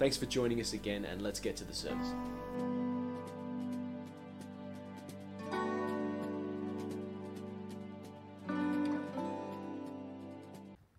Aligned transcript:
Thanks 0.00 0.16
for 0.16 0.24
joining 0.24 0.62
us 0.62 0.72
again, 0.72 1.04
and 1.04 1.20
let's 1.20 1.40
get 1.40 1.56
to 1.56 1.64
the 1.64 1.74
service. 1.74 2.14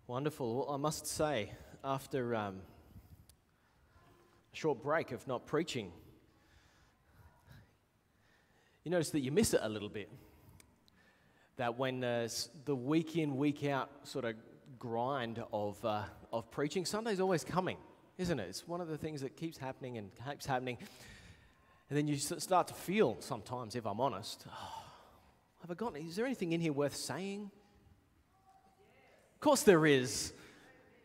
Wonderful. 0.06 0.54
Well, 0.54 0.70
I 0.72 0.76
must 0.76 1.08
say, 1.08 1.50
after 1.82 2.36
um, 2.36 2.60
a 4.52 4.56
short 4.56 4.80
break 4.80 5.10
of 5.10 5.26
not 5.26 5.46
preaching, 5.46 5.90
you 8.84 8.92
notice 8.92 9.10
that 9.10 9.20
you 9.20 9.32
miss 9.32 9.52
it 9.52 9.62
a 9.64 9.68
little 9.68 9.88
bit. 9.88 10.12
That 11.56 11.76
when 11.76 12.04
uh, 12.04 12.28
the 12.66 12.76
week 12.76 13.16
in, 13.16 13.36
week 13.36 13.64
out 13.64 13.90
sort 14.04 14.26
of 14.26 14.36
grind 14.78 15.42
of, 15.52 15.84
uh, 15.84 16.04
of 16.32 16.52
preaching, 16.52 16.84
Sunday's 16.84 17.18
always 17.18 17.42
coming, 17.42 17.78
isn't 18.18 18.38
it? 18.38 18.48
It's 18.48 18.66
one 18.66 18.80
of 18.80 18.88
the 18.88 18.98
things 18.98 19.20
that 19.22 19.36
keeps 19.36 19.58
happening 19.58 19.98
and 19.98 20.10
keeps 20.28 20.46
happening. 20.46 20.78
And 21.88 21.98
then 21.98 22.08
you 22.08 22.16
start 22.16 22.68
to 22.68 22.74
feel 22.74 23.16
sometimes, 23.20 23.76
if 23.76 23.86
I'm 23.86 24.00
honest, 24.00 24.44
oh, 24.48 24.84
have 25.60 25.70
I 25.70 25.74
got, 25.74 25.96
is 25.96 26.16
there 26.16 26.24
anything 26.24 26.52
in 26.52 26.60
here 26.60 26.72
worth 26.72 26.96
saying? 26.96 27.50
Of 29.34 29.40
course 29.40 29.62
there 29.62 29.84
is. 29.86 30.32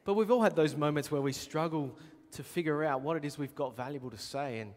But 0.05 0.13
we've 0.13 0.31
all 0.31 0.41
had 0.41 0.55
those 0.55 0.75
moments 0.75 1.11
where 1.11 1.21
we 1.21 1.33
struggle 1.33 1.97
to 2.31 2.43
figure 2.43 2.83
out 2.83 3.01
what 3.01 3.17
it 3.17 3.25
is 3.25 3.37
we've 3.37 3.55
got 3.55 3.75
valuable 3.75 4.09
to 4.09 4.17
say. 4.17 4.59
And, 4.59 4.73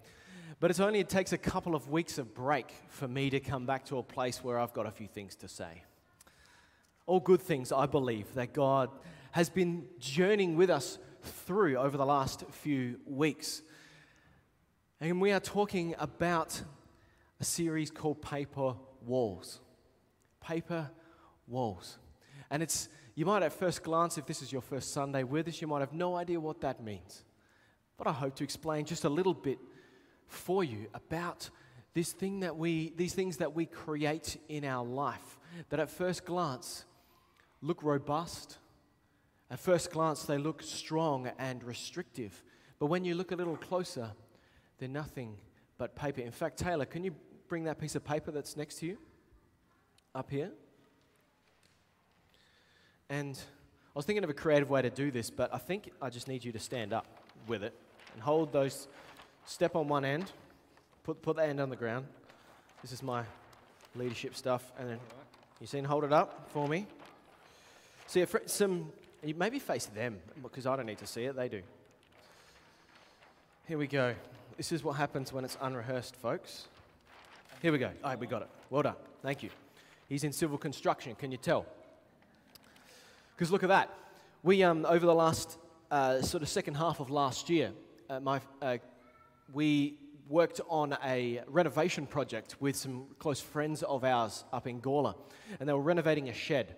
but 0.58 0.70
it's 0.70 0.80
only, 0.80 0.98
it 0.98 1.08
takes 1.08 1.32
a 1.32 1.38
couple 1.38 1.74
of 1.74 1.88
weeks 1.90 2.18
of 2.18 2.34
break 2.34 2.72
for 2.88 3.06
me 3.06 3.30
to 3.30 3.40
come 3.40 3.66
back 3.66 3.84
to 3.86 3.98
a 3.98 4.02
place 4.02 4.42
where 4.42 4.58
I've 4.58 4.72
got 4.72 4.86
a 4.86 4.90
few 4.90 5.06
things 5.06 5.36
to 5.36 5.48
say 5.48 5.84
all 7.10 7.18
good 7.18 7.42
things, 7.42 7.72
I 7.72 7.86
believe, 7.86 8.32
that 8.34 8.52
God 8.52 8.88
has 9.32 9.50
been 9.50 9.84
journeying 9.98 10.54
with 10.54 10.70
us 10.70 10.96
through 11.22 11.76
over 11.76 11.96
the 11.96 12.06
last 12.06 12.44
few 12.50 13.00
weeks. 13.06 13.62
And 15.00 15.20
we 15.20 15.32
are 15.32 15.40
talking 15.40 15.94
about 15.98 16.60
a 17.40 17.44
series 17.44 17.90
called 17.90 18.20
Paper 18.20 18.74
Walls. 19.04 19.60
Paper 20.40 20.90
Walls. 21.46 21.98
And 22.50 22.62
it's, 22.62 22.88
you 23.14 23.24
might 23.24 23.42
at 23.42 23.52
first 23.52 23.82
glance, 23.82 24.18
if 24.18 24.26
this 24.26 24.42
is 24.42 24.52
your 24.52 24.62
first 24.62 24.92
Sunday 24.92 25.22
with 25.22 25.48
us, 25.48 25.60
you 25.60 25.66
might 25.66 25.80
have 25.80 25.92
no 25.92 26.16
idea 26.16 26.38
what 26.38 26.60
that 26.60 26.82
means. 26.82 27.24
But 27.96 28.06
I 28.06 28.12
hope 28.12 28.36
to 28.36 28.44
explain 28.44 28.84
just 28.84 29.04
a 29.04 29.08
little 29.08 29.34
bit 29.34 29.58
for 30.26 30.64
you 30.64 30.86
about 30.94 31.50
this 31.92 32.12
thing 32.12 32.40
that 32.40 32.56
we, 32.56 32.92
these 32.96 33.14
things 33.14 33.38
that 33.38 33.54
we 33.54 33.66
create 33.66 34.36
in 34.48 34.64
our 34.64 34.84
life 34.84 35.38
that 35.70 35.80
at 35.80 35.90
first 35.90 36.24
glance 36.24 36.84
look 37.60 37.82
robust. 37.82 38.58
At 39.50 39.58
first 39.58 39.90
glance, 39.90 40.22
they 40.22 40.38
look 40.38 40.62
strong 40.62 41.30
and 41.38 41.62
restrictive. 41.64 42.42
But 42.78 42.86
when 42.86 43.04
you 43.04 43.14
look 43.14 43.32
a 43.32 43.36
little 43.36 43.56
closer, 43.56 44.12
they're 44.78 44.88
nothing 44.88 45.36
but 45.76 45.96
paper. 45.96 46.20
In 46.20 46.30
fact, 46.30 46.58
Taylor, 46.58 46.84
can 46.84 47.02
you 47.02 47.14
bring 47.48 47.64
that 47.64 47.78
piece 47.78 47.96
of 47.96 48.04
paper 48.04 48.30
that's 48.30 48.56
next 48.56 48.76
to 48.76 48.86
you 48.86 48.98
up 50.14 50.30
here? 50.30 50.50
And 53.08 53.36
I 53.36 53.98
was 53.98 54.06
thinking 54.06 54.22
of 54.22 54.30
a 54.30 54.34
creative 54.34 54.70
way 54.70 54.82
to 54.82 54.90
do 54.90 55.10
this, 55.10 55.30
but 55.30 55.52
I 55.52 55.58
think 55.58 55.90
I 56.00 56.10
just 56.10 56.28
need 56.28 56.44
you 56.44 56.52
to 56.52 56.60
stand 56.60 56.92
up 56.92 57.06
with 57.48 57.64
it 57.64 57.74
and 58.14 58.22
hold 58.22 58.52
those, 58.52 58.86
step 59.46 59.74
on 59.74 59.88
one 59.88 60.04
end, 60.04 60.30
put, 61.02 61.20
put 61.22 61.36
the 61.36 61.44
end 61.44 61.60
on 61.60 61.70
the 61.70 61.76
ground. 61.76 62.06
This 62.82 62.92
is 62.92 63.02
my 63.02 63.24
leadership 63.96 64.36
stuff. 64.36 64.70
And 64.78 64.88
then 64.88 65.00
you 65.60 65.66
seen 65.66 65.84
hold 65.84 66.04
it 66.04 66.12
up 66.12 66.48
for 66.52 66.68
me. 66.68 66.86
See, 68.06 68.24
some, 68.46 68.92
maybe 69.22 69.58
face 69.58 69.86
them, 69.86 70.18
because 70.42 70.66
I 70.66 70.76
don't 70.76 70.86
need 70.86 70.98
to 70.98 71.06
see 71.06 71.24
it, 71.24 71.36
they 71.36 71.48
do. 71.48 71.62
Here 73.66 73.78
we 73.78 73.86
go. 73.86 74.14
This 74.56 74.72
is 74.72 74.82
what 74.82 74.96
happens 74.96 75.32
when 75.32 75.44
it's 75.44 75.56
unrehearsed, 75.60 76.16
folks. 76.16 76.66
Here 77.62 77.72
we 77.72 77.78
go. 77.78 77.90
All 78.02 78.10
right, 78.10 78.18
we 78.18 78.26
got 78.26 78.42
it. 78.42 78.48
Well 78.68 78.82
done. 78.82 78.96
Thank 79.22 79.42
you. 79.42 79.50
He's 80.08 80.24
in 80.24 80.32
civil 80.32 80.58
construction. 80.58 81.14
Can 81.14 81.30
you 81.30 81.38
tell? 81.38 81.66
Because 83.36 83.50
look 83.50 83.62
at 83.62 83.68
that. 83.68 83.90
We, 84.42 84.62
um, 84.62 84.86
over 84.86 85.06
the 85.06 85.14
last 85.14 85.58
uh, 85.90 86.22
sort 86.22 86.42
of 86.42 86.48
second 86.48 86.74
half 86.74 87.00
of 87.00 87.10
last 87.10 87.48
year, 87.48 87.72
uh, 88.08 88.20
my, 88.20 88.40
uh, 88.60 88.78
we 89.52 89.98
worked 90.28 90.60
on 90.68 90.96
a 91.04 91.42
renovation 91.46 92.06
project 92.06 92.56
with 92.60 92.76
some 92.76 93.06
close 93.18 93.40
friends 93.40 93.82
of 93.82 94.04
ours 94.04 94.44
up 94.52 94.66
in 94.66 94.80
Gawler. 94.80 95.14
And 95.58 95.68
they 95.68 95.72
were 95.72 95.80
renovating 95.80 96.28
a 96.28 96.34
shed 96.34 96.76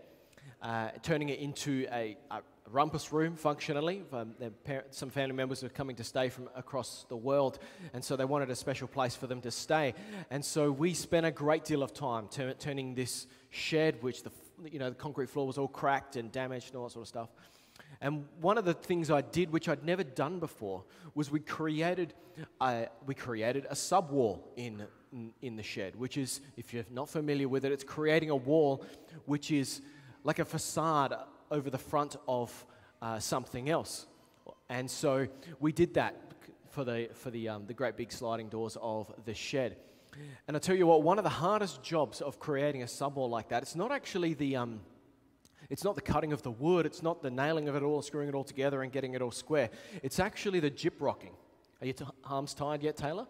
uh, 0.62 0.91
turning 1.03 1.28
it 1.28 1.41
into 1.41 1.87
a, 1.93 2.17
a, 2.31 2.41
rumpus 2.71 3.12
room 3.12 3.37
functionally. 3.37 4.03
Um, 4.12 4.34
parents, 4.65 4.97
some 4.97 5.11
family 5.11 5.34
members 5.34 5.62
were 5.62 5.69
coming 5.69 5.97
to 5.97 6.05
stay 6.05 6.28
from 6.28 6.49
across 6.55 7.05
the 7.09 7.17
world, 7.17 7.59
and 7.93 8.03
so 8.03 8.17
they 8.17 8.25
wanted 8.25 8.50
a 8.50 8.56
special 8.56 8.89
place 8.89 9.15
for 9.15 9.27
them 9.27 9.41
to 9.43 9.50
stay. 9.50 9.93
And 10.31 10.43
so 10.43 10.71
we 10.71 10.95
spent 10.95 11.27
a 11.27 11.31
great 11.31 11.65
deal 11.65 11.83
of 11.83 11.93
time 11.93 12.28
turning 12.59 12.95
this 12.95 13.27
shed, 13.50 14.03
which 14.03 14.23
the 14.23 14.31
you 14.71 14.78
know 14.78 14.89
the 14.89 14.95
concrete 14.95 15.28
floor 15.28 15.47
was 15.47 15.59
all 15.59 15.69
cracked 15.69 16.17
and 16.17 16.31
damaged 16.31 16.69
and 16.69 16.77
all 16.77 16.84
that 16.84 16.93
sort 16.93 17.03
of 17.03 17.09
stuff. 17.09 17.29
And 18.00 18.25
one 18.41 18.56
of 18.56 18.65
the 18.65 18.75
things 18.75 19.11
I 19.11 19.21
did, 19.21 19.53
which 19.53 19.69
I'd 19.69 19.84
never 19.84 20.05
done 20.05 20.39
before, 20.39 20.84
was 21.15 21.31
we 21.31 21.41
created 21.41 22.15
a, 22.61 22.87
we 23.05 23.15
created 23.15 23.67
a 23.69 23.75
subwall 23.75 24.41
in, 24.56 24.84
in 25.12 25.33
in 25.43 25.56
the 25.56 25.62
shed, 25.62 25.97
which 25.97 26.17
is, 26.17 26.41
if 26.56 26.73
you're 26.73 26.87
not 26.91 27.09
familiar 27.09 27.49
with 27.49 27.65
it, 27.65 27.73
it's 27.73 27.84
creating 27.84 28.31
a 28.31 28.37
wall 28.37 28.84
which 29.27 29.50
is 29.50 29.83
like 30.25 30.38
a 30.38 30.44
facade 30.44 31.15
over 31.50 31.71
the 31.71 31.78
front 31.78 32.16
of 32.27 32.66
uh, 33.00 33.19
something 33.19 33.69
else. 33.69 34.06
And 34.69 34.91
so 34.91 35.27
we 35.60 35.72
did 35.72 35.94
that 35.94 36.16
for 36.71 36.84
the, 36.84 37.09
for 37.15 37.31
the, 37.31 37.49
um, 37.49 37.66
the 37.66 37.75
great 37.75 37.97
big 37.97 38.10
sliding 38.12 38.49
doors 38.49 38.77
of 38.81 39.12
the 39.25 39.34
shed. 39.34 39.77
And 40.47 40.56
I 40.56 40.61
tell 40.61 40.77
you 40.77 40.87
what, 40.87 41.03
one 41.03 41.19
of 41.19 41.25
the 41.25 41.31
hardest 41.31 41.82
jobs 41.82 42.21
of 42.21 42.38
creating 42.38 42.82
a 42.82 42.87
subwall 42.87 43.31
like 43.31 43.49
that, 43.49 43.62
it's 43.62 43.77
not 43.77 43.93
actually 43.93 44.34
the, 44.34 44.56
um, 44.56 44.81
it's 45.71 45.84
not 45.84 45.94
the 45.94 46.03
cutting 46.03 46.32
of 46.32 46.43
the 46.43 46.50
wood, 46.50 46.84
it's 46.84 47.03
not 47.03 47.22
the 47.22 47.31
nailing 47.31 47.69
of 47.69 47.77
it 47.77 47.82
all, 47.82 48.03
screwing 48.03 48.28
it 48.28 48.34
all 48.34 48.44
together 48.44 48.82
and 48.82 48.93
getting 48.93 49.15
it 49.15 49.22
all 49.22 49.31
square. 49.31 49.71
It's 50.03 50.21
actually 50.21 50.61
the 50.61 50.71
gyprocking. 50.71 51.32
Are 51.81 51.87
your 51.87 51.94
t- 51.94 52.05
arms 52.25 52.55
tired 52.55 52.82
yet, 52.82 52.97
Taylor? 52.97 53.27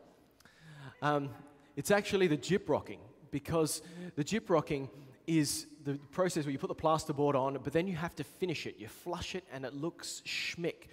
Um, 1.00 1.30
it's 1.76 1.90
actually 1.90 2.26
the 2.26 2.36
gyprocking 2.36 2.98
because 3.30 3.82
the 4.16 4.24
gyprocking 4.24 4.88
is 5.26 5.66
the 5.84 5.94
process 6.10 6.44
where 6.44 6.52
you 6.52 6.58
put 6.58 6.68
the 6.68 6.74
plasterboard 6.74 7.34
on, 7.34 7.58
but 7.62 7.72
then 7.72 7.86
you 7.86 7.96
have 7.96 8.14
to 8.16 8.24
finish 8.24 8.66
it. 8.66 8.76
You 8.78 8.88
flush 8.88 9.34
it 9.34 9.44
and 9.52 9.64
it 9.64 9.74
looks 9.74 10.22
schmick. 10.26 10.88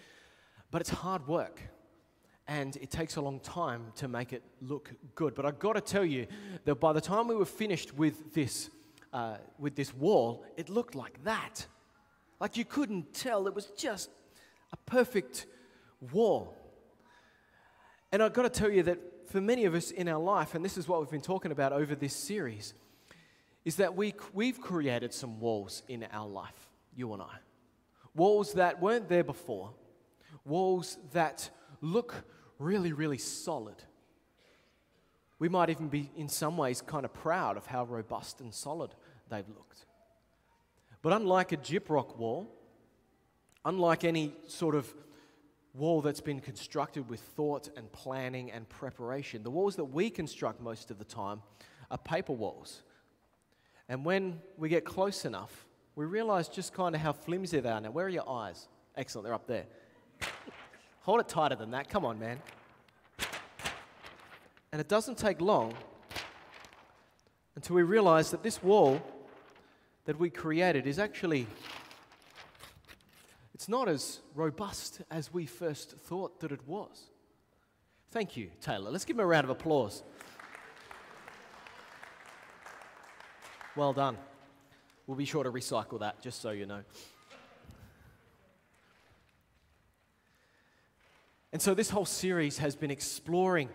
But 0.71 0.81
it's 0.81 0.89
hard 0.89 1.27
work. 1.27 1.61
And 2.47 2.75
it 2.77 2.89
takes 2.89 3.15
a 3.15 3.21
long 3.21 3.39
time 3.39 3.93
to 3.97 4.07
make 4.07 4.33
it 4.33 4.43
look 4.61 4.91
good. 5.13 5.35
But 5.35 5.45
I've 5.45 5.59
got 5.59 5.73
to 5.73 5.81
tell 5.81 6.05
you 6.05 6.25
that 6.65 6.75
by 6.75 6.93
the 6.93 7.01
time 7.01 7.27
we 7.27 7.35
were 7.35 7.45
finished 7.45 7.95
with 7.95 8.33
this, 8.33 8.71
uh, 9.13 9.37
with 9.59 9.75
this 9.75 9.93
wall, 9.93 10.43
it 10.57 10.69
looked 10.69 10.95
like 10.95 11.23
that. 11.23 11.67
Like 12.39 12.57
you 12.57 12.65
couldn't 12.65 13.13
tell. 13.13 13.47
It 13.47 13.53
was 13.53 13.67
just 13.77 14.09
a 14.73 14.77
perfect 14.77 15.45
wall. 16.11 16.55
And 18.11 18.23
I've 18.23 18.33
got 18.33 18.43
to 18.43 18.49
tell 18.49 18.71
you 18.71 18.81
that 18.83 18.99
for 19.29 19.41
many 19.41 19.65
of 19.65 19.75
us 19.75 19.91
in 19.91 20.07
our 20.07 20.19
life, 20.19 20.55
and 20.55 20.65
this 20.65 20.77
is 20.77 20.87
what 20.87 20.99
we've 20.99 21.11
been 21.11 21.21
talking 21.21 21.51
about 21.51 21.71
over 21.71 21.93
this 21.93 22.15
series, 22.15 22.73
is 23.65 23.77
that 23.77 23.95
we, 23.95 24.13
we've 24.33 24.59
created 24.59 25.13
some 25.13 25.39
walls 25.39 25.83
in 25.87 26.05
our 26.11 26.27
life, 26.27 26.69
you 26.95 27.13
and 27.13 27.21
I. 27.21 27.35
Walls 28.15 28.53
that 28.53 28.81
weren't 28.81 29.09
there 29.09 29.23
before, 29.23 29.71
walls 30.45 30.97
that 31.13 31.49
look 31.81 32.15
really, 32.57 32.93
really 32.93 33.17
solid. 33.17 33.75
We 35.37 35.47
might 35.47 35.69
even 35.69 35.87
be, 35.87 36.09
in 36.15 36.27
some 36.27 36.57
ways, 36.57 36.81
kind 36.81 37.05
of 37.05 37.13
proud 37.13 37.55
of 37.55 37.65
how 37.65 37.85
robust 37.85 38.41
and 38.41 38.53
solid 38.53 38.93
they've 39.29 39.47
looked. 39.47 39.85
But 41.01 41.13
unlike 41.13 41.53
a 41.53 41.57
gyprock 41.57 42.17
wall, 42.17 42.53
unlike 43.63 44.03
any 44.03 44.33
sort 44.47 44.75
of 44.75 44.93
wall 45.73 46.01
that's 46.01 46.19
been 46.19 46.41
constructed 46.41 47.09
with 47.09 47.21
thought 47.21 47.69
and 47.77 47.89
planning 47.91 48.51
and 48.51 48.67
preparation, 48.67 49.43
the 49.43 49.51
walls 49.51 49.77
that 49.77 49.85
we 49.85 50.09
construct 50.09 50.59
most 50.59 50.91
of 50.91 50.97
the 50.97 51.05
time 51.05 51.41
are 51.89 51.97
paper 51.97 52.33
walls. 52.33 52.83
And 53.89 54.05
when 54.05 54.39
we 54.55 54.69
get 54.69 54.85
close 54.85 55.25
enough, 55.25 55.65
we 55.95 56.05
realize 56.05 56.47
just 56.47 56.73
kind 56.73 56.95
of 56.95 57.01
how 57.01 57.11
flimsy 57.11 57.59
they 57.59 57.69
are. 57.69 57.81
Now, 57.81 57.89
where 57.89 58.05
are 58.05 58.09
your 58.09 58.29
eyes? 58.29 58.67
Excellent, 58.95 59.25
they're 59.25 59.33
up 59.33 59.47
there. 59.47 59.65
Hold 61.01 61.21
it 61.21 61.27
tighter 61.27 61.55
than 61.55 61.71
that. 61.71 61.89
Come 61.89 62.05
on, 62.05 62.19
man. 62.19 62.39
And 64.71 64.79
it 64.79 64.87
doesn't 64.87 65.17
take 65.17 65.41
long 65.41 65.73
until 67.55 67.75
we 67.75 67.81
realize 67.81 68.29
that 68.31 68.43
this 68.43 68.61
wall 68.61 69.01
that 70.05 70.19
we 70.19 70.29
created 70.29 70.85
is 70.85 70.99
actually 70.99 71.47
it's 73.55 73.67
not 73.67 73.89
as 73.89 74.19
robust 74.35 75.01
as 75.11 75.33
we 75.33 75.45
first 75.45 75.91
thought 75.97 76.39
that 76.39 76.51
it 76.51 76.65
was. 76.65 77.09
Thank 78.11 78.37
you, 78.37 78.51
Taylor. 78.61 78.89
Let's 78.89 79.03
give 79.03 79.17
him 79.17 79.19
a 79.19 79.25
round 79.25 79.43
of 79.43 79.49
applause. 79.49 80.03
Well 83.79 83.93
done. 83.93 84.17
We'll 85.07 85.15
be 85.15 85.23
sure 85.23 85.45
to 85.45 85.49
recycle 85.49 86.01
that, 86.01 86.21
just 86.21 86.41
so 86.41 86.51
you 86.51 86.65
know. 86.65 86.81
And 91.53 91.61
so, 91.61 91.73
this 91.73 91.89
whole 91.89 92.03
series 92.03 92.57
has 92.57 92.75
been 92.75 92.91
exploring 92.91 93.69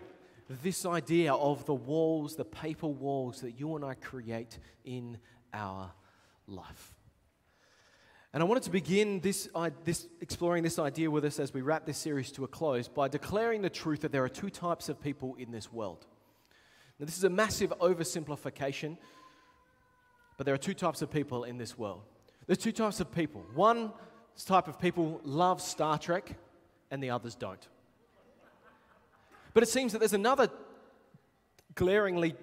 this 0.61 0.85
idea 0.85 1.33
of 1.33 1.65
the 1.65 1.73
walls, 1.73 2.35
the 2.35 2.45
paper 2.45 2.85
walls 2.85 3.41
that 3.41 3.59
you 3.59 3.75
and 3.75 3.83
I 3.83 3.95
create 3.95 4.59
in 4.83 5.17
our 5.51 5.91
life. 6.45 6.93
And 8.31 8.43
I 8.43 8.45
wanted 8.45 8.61
to 8.65 8.69
begin 8.69 9.21
this, 9.21 9.49
this, 9.85 10.07
exploring 10.21 10.61
this 10.61 10.77
idea 10.77 11.09
with 11.09 11.25
us 11.25 11.39
as 11.39 11.51
we 11.51 11.61
wrap 11.61 11.87
this 11.87 11.97
series 11.97 12.31
to 12.33 12.43
a 12.43 12.47
close 12.47 12.87
by 12.87 13.07
declaring 13.07 13.63
the 13.63 13.71
truth 13.71 14.01
that 14.01 14.11
there 14.11 14.23
are 14.23 14.29
two 14.29 14.51
types 14.51 14.87
of 14.87 15.01
people 15.01 15.33
in 15.39 15.49
this 15.49 15.73
world. 15.73 16.05
Now, 16.99 17.07
this 17.07 17.17
is 17.17 17.23
a 17.23 17.29
massive 17.29 17.73
oversimplification, 17.79 18.97
but 20.37 20.45
there 20.45 20.53
are 20.53 20.59
two 20.59 20.73
types 20.73 21.01
of 21.01 21.11
people 21.11 21.43
in 21.43 21.57
this 21.57 21.77
world. 21.77 22.01
There's 22.47 22.57
two 22.57 22.71
types 22.71 22.99
of 22.99 23.11
people. 23.11 23.45
One 23.53 23.91
type 24.45 24.67
of 24.67 24.79
people 24.79 25.21
love 25.23 25.61
Star 25.61 25.97
Trek, 25.97 26.35
and 26.91 27.01
the 27.01 27.09
others 27.09 27.35
don't. 27.35 27.67
But 29.53 29.63
it 29.63 29.69
seems 29.69 29.93
that 29.93 29.99
there's 29.99 30.13
another 30.13 30.49
glaringly 31.75 32.35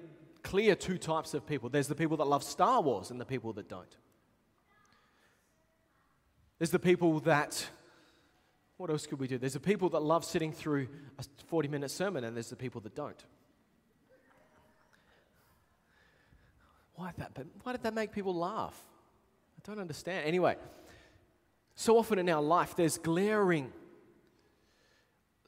clear 0.43 0.75
two 0.75 0.99
types 0.99 1.35
of 1.35 1.47
people 1.47 1.69
there's 1.69 1.87
the 1.87 1.95
people 1.95 2.17
that 2.17 2.27
love 2.27 2.43
Star 2.43 2.81
Wars, 2.81 3.11
and 3.11 3.21
the 3.21 3.25
people 3.25 3.53
that 3.55 3.69
don't. 3.69 3.97
There's 6.59 6.71
the 6.71 6.79
people 6.79 7.21
that, 7.21 7.67
what 8.77 8.89
else 8.89 9.07
could 9.07 9.19
we 9.19 9.27
do? 9.27 9.37
There's 9.37 9.55
the 9.55 9.61
people 9.61 9.89
that 9.91 10.01
love 10.01 10.25
sitting 10.25 10.53
through 10.53 10.89
a 11.19 11.25
40 11.49 11.69
minute 11.69 11.91
sermon, 11.91 12.25
and 12.25 12.37
there's 12.37 12.51
the 12.51 12.57
people 12.57 12.81
that 12.83 12.95
don't. 12.95 13.23
Why, 17.03 17.11
that, 17.19 17.47
why 17.65 17.73
did 17.73 17.83
that 17.83 17.95
make 17.95 18.13
people 18.13 18.33
laugh? 18.33 18.81
I 19.59 19.61
don't 19.69 19.81
understand. 19.81 20.25
Anyway, 20.25 20.55
so 21.75 21.99
often 21.99 22.17
in 22.21 22.29
our 22.29 22.41
life, 22.41 22.77
there's 22.77 22.97
glaring 22.97 23.73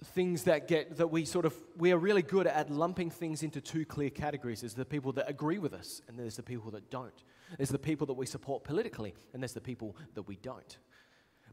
things 0.02 0.42
that 0.42 0.66
get 0.66 0.96
that 0.96 1.06
we 1.06 1.24
sort 1.24 1.44
of 1.46 1.54
we 1.76 1.92
are 1.92 1.96
really 1.96 2.22
good 2.22 2.48
at 2.48 2.70
lumping 2.70 3.08
things 3.08 3.44
into 3.44 3.60
two 3.60 3.86
clear 3.86 4.10
categories 4.10 4.60
there's 4.60 4.74
the 4.74 4.84
people 4.84 5.12
that 5.12 5.30
agree 5.30 5.56
with 5.56 5.72
us 5.72 6.02
and 6.08 6.18
there's 6.18 6.36
the 6.36 6.42
people 6.42 6.70
that 6.70 6.90
don't 6.90 7.24
there's 7.56 7.70
the 7.70 7.78
people 7.78 8.06
that 8.06 8.12
we 8.12 8.26
support 8.26 8.64
politically 8.64 9.14
and 9.32 9.42
there's 9.42 9.54
the 9.54 9.62
people 9.62 9.96
that 10.12 10.28
we 10.28 10.36
don't 10.36 10.76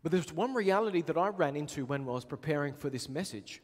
but 0.03 0.11
there's 0.11 0.33
one 0.33 0.53
reality 0.53 1.01
that 1.03 1.17
I 1.17 1.29
ran 1.29 1.55
into 1.55 1.85
when 1.85 2.01
I 2.01 2.11
was 2.11 2.25
preparing 2.25 2.73
for 2.73 2.89
this 2.89 3.07
message, 3.07 3.61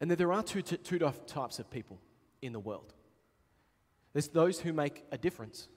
and 0.00 0.10
that 0.10 0.16
there 0.16 0.32
are 0.32 0.42
two, 0.42 0.62
two 0.62 0.98
types 1.26 1.58
of 1.58 1.70
people 1.70 2.00
in 2.40 2.52
the 2.52 2.60
world 2.60 2.94
there's 4.18 4.26
those 4.30 4.58
who 4.58 4.72
make 4.72 5.04
a 5.12 5.16
difference, 5.16 5.68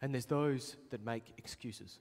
and 0.00 0.14
there's 0.14 0.24
those 0.24 0.76
that 0.88 1.04
make 1.04 1.34
excuses. 1.36 1.98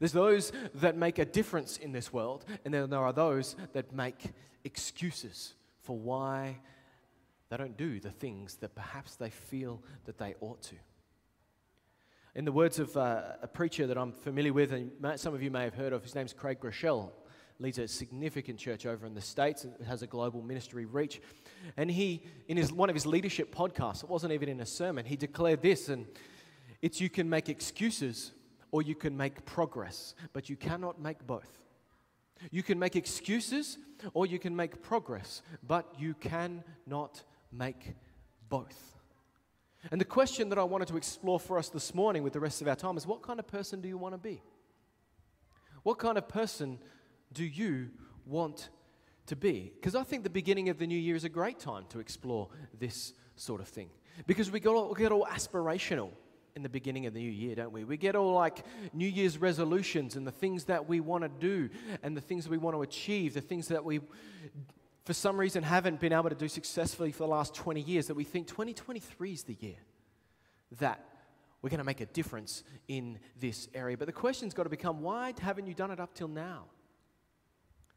There's 0.00 0.10
those 0.10 0.50
that 0.74 0.96
make 0.96 1.20
a 1.20 1.24
difference 1.24 1.76
in 1.76 1.92
this 1.92 2.12
world, 2.12 2.44
and 2.64 2.74
then 2.74 2.90
there 2.90 2.98
are 2.98 3.12
those 3.12 3.54
that 3.72 3.94
make 3.94 4.32
excuses 4.64 5.54
for 5.82 5.96
why 5.96 6.58
they 7.50 7.56
don't 7.56 7.76
do 7.76 8.00
the 8.00 8.10
things 8.10 8.56
that 8.56 8.74
perhaps 8.74 9.14
they 9.14 9.30
feel 9.30 9.80
that 10.06 10.18
they 10.18 10.34
ought 10.40 10.60
to. 10.62 10.74
In 12.34 12.44
the 12.44 12.50
words 12.50 12.80
of 12.80 12.96
uh, 12.96 13.22
a 13.42 13.46
preacher 13.46 13.86
that 13.86 13.96
I'm 13.96 14.10
familiar 14.10 14.52
with, 14.52 14.72
and 14.72 14.90
some 15.20 15.34
of 15.34 15.42
you 15.44 15.52
may 15.52 15.62
have 15.62 15.74
heard 15.74 15.92
of, 15.92 16.02
his 16.02 16.16
name's 16.16 16.32
Craig 16.32 16.58
Groeschel, 16.58 17.12
leads 17.58 17.78
a 17.78 17.86
significant 17.86 18.58
church 18.58 18.86
over 18.86 19.06
in 19.06 19.14
the 19.14 19.20
States 19.20 19.64
and 19.64 19.74
has 19.86 20.02
a 20.02 20.06
global 20.06 20.42
ministry 20.42 20.84
reach. 20.84 21.20
And 21.76 21.90
he, 21.90 22.22
in 22.48 22.56
his, 22.56 22.72
one 22.72 22.88
of 22.88 22.94
his 22.94 23.06
leadership 23.06 23.54
podcasts, 23.54 24.02
it 24.02 24.10
wasn't 24.10 24.32
even 24.32 24.48
in 24.48 24.60
a 24.60 24.66
sermon, 24.66 25.04
he 25.04 25.16
declared 25.16 25.62
this, 25.62 25.88
and 25.88 26.06
it's 26.80 27.00
you 27.00 27.08
can 27.08 27.28
make 27.28 27.48
excuses 27.48 28.32
or 28.72 28.82
you 28.82 28.94
can 28.94 29.16
make 29.16 29.44
progress, 29.44 30.14
but 30.32 30.48
you 30.48 30.56
cannot 30.56 31.00
make 31.00 31.26
both. 31.26 31.60
You 32.50 32.62
can 32.62 32.78
make 32.78 32.96
excuses 32.96 33.78
or 34.14 34.26
you 34.26 34.38
can 34.38 34.56
make 34.56 34.82
progress, 34.82 35.42
but 35.66 35.86
you 35.98 36.14
cannot 36.14 37.22
make 37.52 37.94
both. 38.48 38.96
And 39.90 40.00
the 40.00 40.04
question 40.04 40.48
that 40.48 40.58
I 40.58 40.64
wanted 40.64 40.88
to 40.88 40.96
explore 40.96 41.40
for 41.40 41.58
us 41.58 41.68
this 41.68 41.94
morning 41.94 42.22
with 42.22 42.32
the 42.32 42.40
rest 42.40 42.62
of 42.62 42.68
our 42.68 42.76
time 42.76 42.96
is 42.96 43.06
what 43.06 43.22
kind 43.22 43.38
of 43.38 43.46
person 43.46 43.80
do 43.80 43.88
you 43.88 43.98
want 43.98 44.14
to 44.14 44.18
be? 44.18 44.42
What 45.82 45.98
kind 45.98 46.16
of 46.16 46.28
person 46.28 46.78
do 47.32 47.44
you 47.44 47.90
want 48.26 48.70
to 49.26 49.36
be? 49.36 49.72
Because 49.74 49.94
I 49.94 50.02
think 50.02 50.24
the 50.24 50.30
beginning 50.30 50.68
of 50.68 50.78
the 50.78 50.86
new 50.86 50.98
year 50.98 51.16
is 51.16 51.24
a 51.24 51.28
great 51.28 51.58
time 51.58 51.84
to 51.90 52.00
explore 52.00 52.48
this 52.78 53.14
sort 53.36 53.60
of 53.60 53.68
thing. 53.68 53.88
Because 54.26 54.50
we 54.50 54.60
get 54.60 54.70
all, 54.70 54.90
we 54.90 55.00
get 55.00 55.12
all 55.12 55.26
aspirational 55.26 56.10
in 56.54 56.62
the 56.62 56.68
beginning 56.68 57.06
of 57.06 57.14
the 57.14 57.20
new 57.20 57.30
year, 57.30 57.54
don't 57.54 57.72
we? 57.72 57.84
We 57.84 57.96
get 57.96 58.14
all 58.14 58.34
like 58.34 58.64
New 58.92 59.08
Year's 59.08 59.38
resolutions 59.38 60.16
and 60.16 60.26
the 60.26 60.32
things 60.32 60.64
that 60.64 60.86
we 60.86 61.00
want 61.00 61.24
to 61.24 61.28
do 61.28 61.70
and 62.02 62.16
the 62.16 62.20
things 62.20 62.44
that 62.44 62.50
we 62.50 62.58
want 62.58 62.76
to 62.76 62.82
achieve, 62.82 63.34
the 63.34 63.40
things 63.40 63.68
that 63.68 63.84
we 63.84 64.00
for 65.04 65.14
some 65.14 65.38
reason 65.38 65.64
haven't 65.64 65.98
been 65.98 66.12
able 66.12 66.28
to 66.28 66.34
do 66.34 66.46
successfully 66.46 67.10
for 67.10 67.24
the 67.24 67.28
last 67.28 67.54
20 67.54 67.80
years 67.80 68.06
that 68.06 68.14
we 68.14 68.22
think 68.22 68.46
2023 68.46 69.32
is 69.32 69.42
the 69.42 69.56
year 69.58 69.78
that 70.78 71.04
we're 71.60 71.70
going 71.70 71.78
to 71.78 71.84
make 71.84 72.00
a 72.00 72.06
difference 72.06 72.62
in 72.86 73.18
this 73.40 73.68
area. 73.74 73.96
But 73.96 74.06
the 74.06 74.12
question's 74.12 74.54
got 74.54 74.64
to 74.64 74.68
become 74.68 75.00
why 75.00 75.32
haven't 75.40 75.66
you 75.66 75.74
done 75.74 75.90
it 75.90 75.98
up 75.98 76.14
till 76.14 76.28
now? 76.28 76.66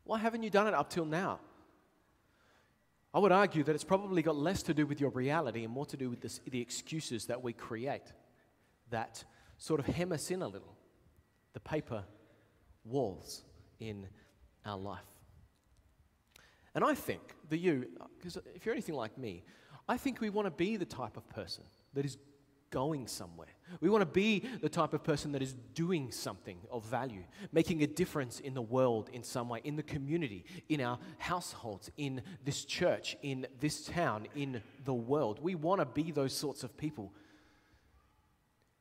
Why 0.06 0.20
haven't 0.20 0.44
you 0.44 0.50
done 0.50 0.68
it 0.68 0.74
up 0.74 0.90
till 0.90 1.06
now? 1.06 1.40
I 3.14 3.20
would 3.20 3.32
argue 3.32 3.64
that 3.64 3.74
it's 3.74 3.84
probably 3.84 4.22
got 4.22 4.36
less 4.36 4.62
to 4.64 4.74
do 4.74 4.86
with 4.86 5.00
your 5.00 5.10
reality 5.10 5.64
and 5.64 5.74
more 5.74 5.86
to 5.88 5.98
do 5.98 6.10
with 6.10 6.22
this, 6.22 6.42
the 6.50 6.62
excuses 6.62 7.26
that 7.26 7.42
we 7.42 7.54
create 7.54 8.14
that 8.90 9.24
sort 9.58 9.80
of 9.80 9.86
hem 9.88 10.12
us 10.12 10.30
in 10.32 10.42
a 10.42 10.48
little, 10.48 10.76
the 11.54 11.60
paper 11.60 12.04
walls 12.84 13.44
in 13.80 14.08
our 14.66 14.78
life. 14.78 15.00
And 16.76 16.84
I 16.84 16.94
think 16.94 17.22
that 17.50 17.58
you, 17.58 17.88
because 18.18 18.38
if 18.54 18.66
you're 18.66 18.76
anything 18.76 18.96
like 18.96 19.18
me, 19.18 19.44
I 19.88 19.98
think 19.98 20.20
we 20.20 20.30
want 20.30 20.46
to 20.46 20.52
be 20.52 20.78
the 20.78 20.86
type 20.86 21.16
of 21.16 21.28
person 21.30 21.64
that 21.94 22.06
is 22.06 22.18
going 22.76 23.08
somewhere. 23.08 23.48
We 23.80 23.90
want 23.90 24.02
to 24.02 24.06
be 24.06 24.44
the 24.60 24.68
type 24.68 24.94
of 24.94 25.02
person 25.02 25.32
that 25.32 25.42
is 25.42 25.56
doing 25.74 26.12
something 26.12 26.58
of 26.70 26.84
value, 26.84 27.24
making 27.54 27.82
a 27.84 27.88
difference 27.88 28.42
in 28.42 28.54
the 28.54 28.62
world 28.62 29.10
in 29.14 29.24
some 29.24 29.48
way, 29.48 29.62
in 29.64 29.78
the 29.78 29.82
community, 29.82 30.44
in 30.68 30.82
our 30.82 31.00
households, 31.18 31.90
in 31.96 32.22
this 32.44 32.66
church, 32.66 33.16
in 33.22 33.48
this 33.62 33.86
town, 33.86 34.28
in 34.36 34.62
the 34.84 34.94
world. 34.94 35.40
We 35.42 35.56
want 35.56 35.80
to 35.80 35.86
be 35.86 36.12
those 36.12 36.34
sorts 36.34 36.66
of 36.66 36.76
people. 36.76 37.14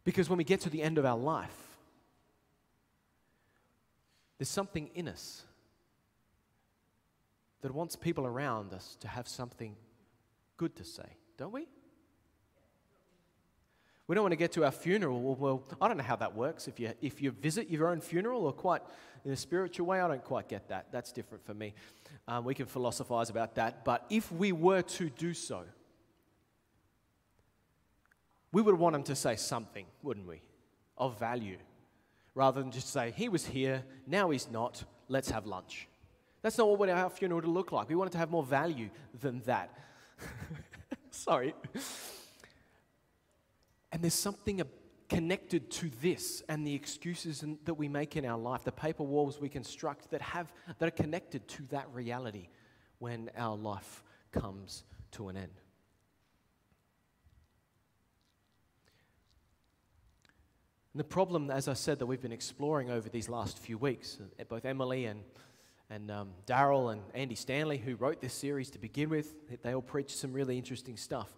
Because 0.03 0.29
when 0.29 0.39
we 0.39 0.45
get 0.45 0.61
to 0.63 0.71
the 0.71 0.83
end 0.83 0.99
of 0.99 1.05
our 1.05 1.17
life, 1.17 1.77
there's 4.39 4.49
something 4.49 4.91
in 4.97 5.07
us 5.07 5.45
that 7.61 7.73
wants 7.73 7.95
people 7.95 8.27
around 8.27 8.73
us 8.73 8.97
to 9.03 9.07
have 9.07 9.29
something 9.29 9.77
good 10.57 10.75
to 10.75 10.83
say, 10.83 11.17
don't 11.39 11.53
we? 11.53 11.69
We 14.07 14.15
don't 14.15 14.23
want 14.23 14.33
to 14.33 14.37
get 14.37 14.53
to 14.53 14.65
our 14.65 14.71
funeral. 14.71 15.21
Well, 15.21 15.37
well, 15.37 15.79
I 15.81 15.89
don't 15.89 15.97
know 15.97 16.05
how 16.05 16.17
that 16.17 16.35
works. 16.35 16.69
If 16.69 16.79
you, 16.79 16.93
if 17.01 17.23
you 17.23 17.31
visit 17.31 17.71
your 17.71 17.89
own 17.89 18.01
funeral 18.01 18.45
or 18.45 18.53
quite 18.53 18.83
in 19.25 19.33
a 19.33 19.37
spiritual 19.37 19.87
way, 19.87 20.01
I 20.01 20.09
don't 20.09 20.23
quite 20.23 20.49
get 20.49 20.69
that. 20.69 20.89
That's 20.93 21.11
different 21.11 21.47
for 21.47 21.55
me. 21.55 21.75
Um, 22.29 22.45
we 22.45 22.55
can 22.55 22.67
philosophize 22.67 23.31
about 23.31 23.55
that. 23.55 23.85
But 23.85 24.05
if 24.11 24.31
we 24.31 24.53
were 24.53 24.83
to 24.83 25.09
do 25.09 25.33
so, 25.33 25.63
we 28.53 28.61
would 28.61 28.75
want 28.75 28.93
them 28.93 29.03
to 29.05 29.17
say 29.17 29.37
something, 29.37 29.87
wouldn't 30.03 30.29
we, 30.29 30.43
of 30.99 31.19
value, 31.19 31.57
rather 32.35 32.61
than 32.61 32.71
just 32.71 32.93
say, 32.93 33.13
he 33.17 33.29
was 33.29 33.47
here, 33.47 33.83
now 34.07 34.31
he's 34.31 34.51
not, 34.51 34.85
let's 35.09 35.31
have 35.31 35.47
lunch. 35.47 35.89
That's 36.43 36.59
not 36.59 36.79
what 36.79 36.89
our 36.91 37.09
funeral 37.09 37.41
would 37.41 37.49
look 37.49 37.73
like. 37.73 37.89
We 37.89 37.95
wanted 37.95 38.13
to 38.13 38.19
have 38.19 38.31
more 38.31 38.45
value 38.45 38.91
than 39.19 39.41
that. 39.47 39.77
Sorry. 41.11 41.55
And 43.95 44.03
there's 44.03 44.13
something 44.13 44.61
connected 45.09 45.71
to 45.71 45.89
this 46.03 46.43
and 46.49 46.67
the 46.67 46.75
excuses 46.75 47.45
that 47.65 47.75
we 47.75 47.89
make 47.89 48.17
in 48.17 48.25
our 48.25 48.37
life, 48.37 48.65
the 48.65 48.73
paper 48.73 49.05
walls 49.05 49.41
we 49.41 49.49
construct 49.49 50.11
that, 50.11 50.21
have, 50.21 50.53
that 50.81 50.89
are 50.89 50.91
connected 50.91 51.47
to 51.47 51.63
that 51.71 51.87
reality 51.93 52.49
when 52.99 53.31
our 53.39 53.57
life 53.57 54.03
comes 54.33 54.83
to 55.13 55.29
an 55.29 55.37
end. 55.37 55.61
And 60.93 60.99
the 60.99 61.05
problem, 61.05 61.49
as 61.53 61.69
I 61.69 61.75
said, 61.75 62.01
that 62.01 62.07
we've 62.07 62.21
been 62.21 62.33
exploring 62.33 62.91
over 62.91 63.09
these 63.09 63.29
last 63.29 63.59
few 63.59 63.79
weeks, 63.79 64.19
both 64.49 64.65
Emily 64.65 65.05
and 65.05 65.23
And 65.91 66.11
um, 66.11 66.31
Daryl 66.47 66.91
and 66.93 67.03
Andy 67.15 67.37
Stanley, 67.37 67.79
who 67.79 67.95
wrote 67.95 68.21
this 68.21 68.33
series 68.33 68.71
to 68.71 68.79
begin 68.79 69.11
with, 69.11 69.35
they 69.63 69.73
all 69.73 69.83
preach 69.83 70.17
some 70.17 70.33
really 70.33 70.57
interesting 70.57 70.97
stuff. 70.97 71.31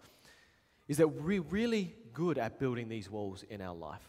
Is 0.87 0.97
that 0.97 1.07
we're 1.07 1.41
really 1.41 1.95
good 2.13 2.37
at 2.37 2.59
building 2.59 2.89
these 2.89 3.09
walls 3.09 3.43
in 3.49 3.61
our 3.61 3.75
life. 3.75 4.01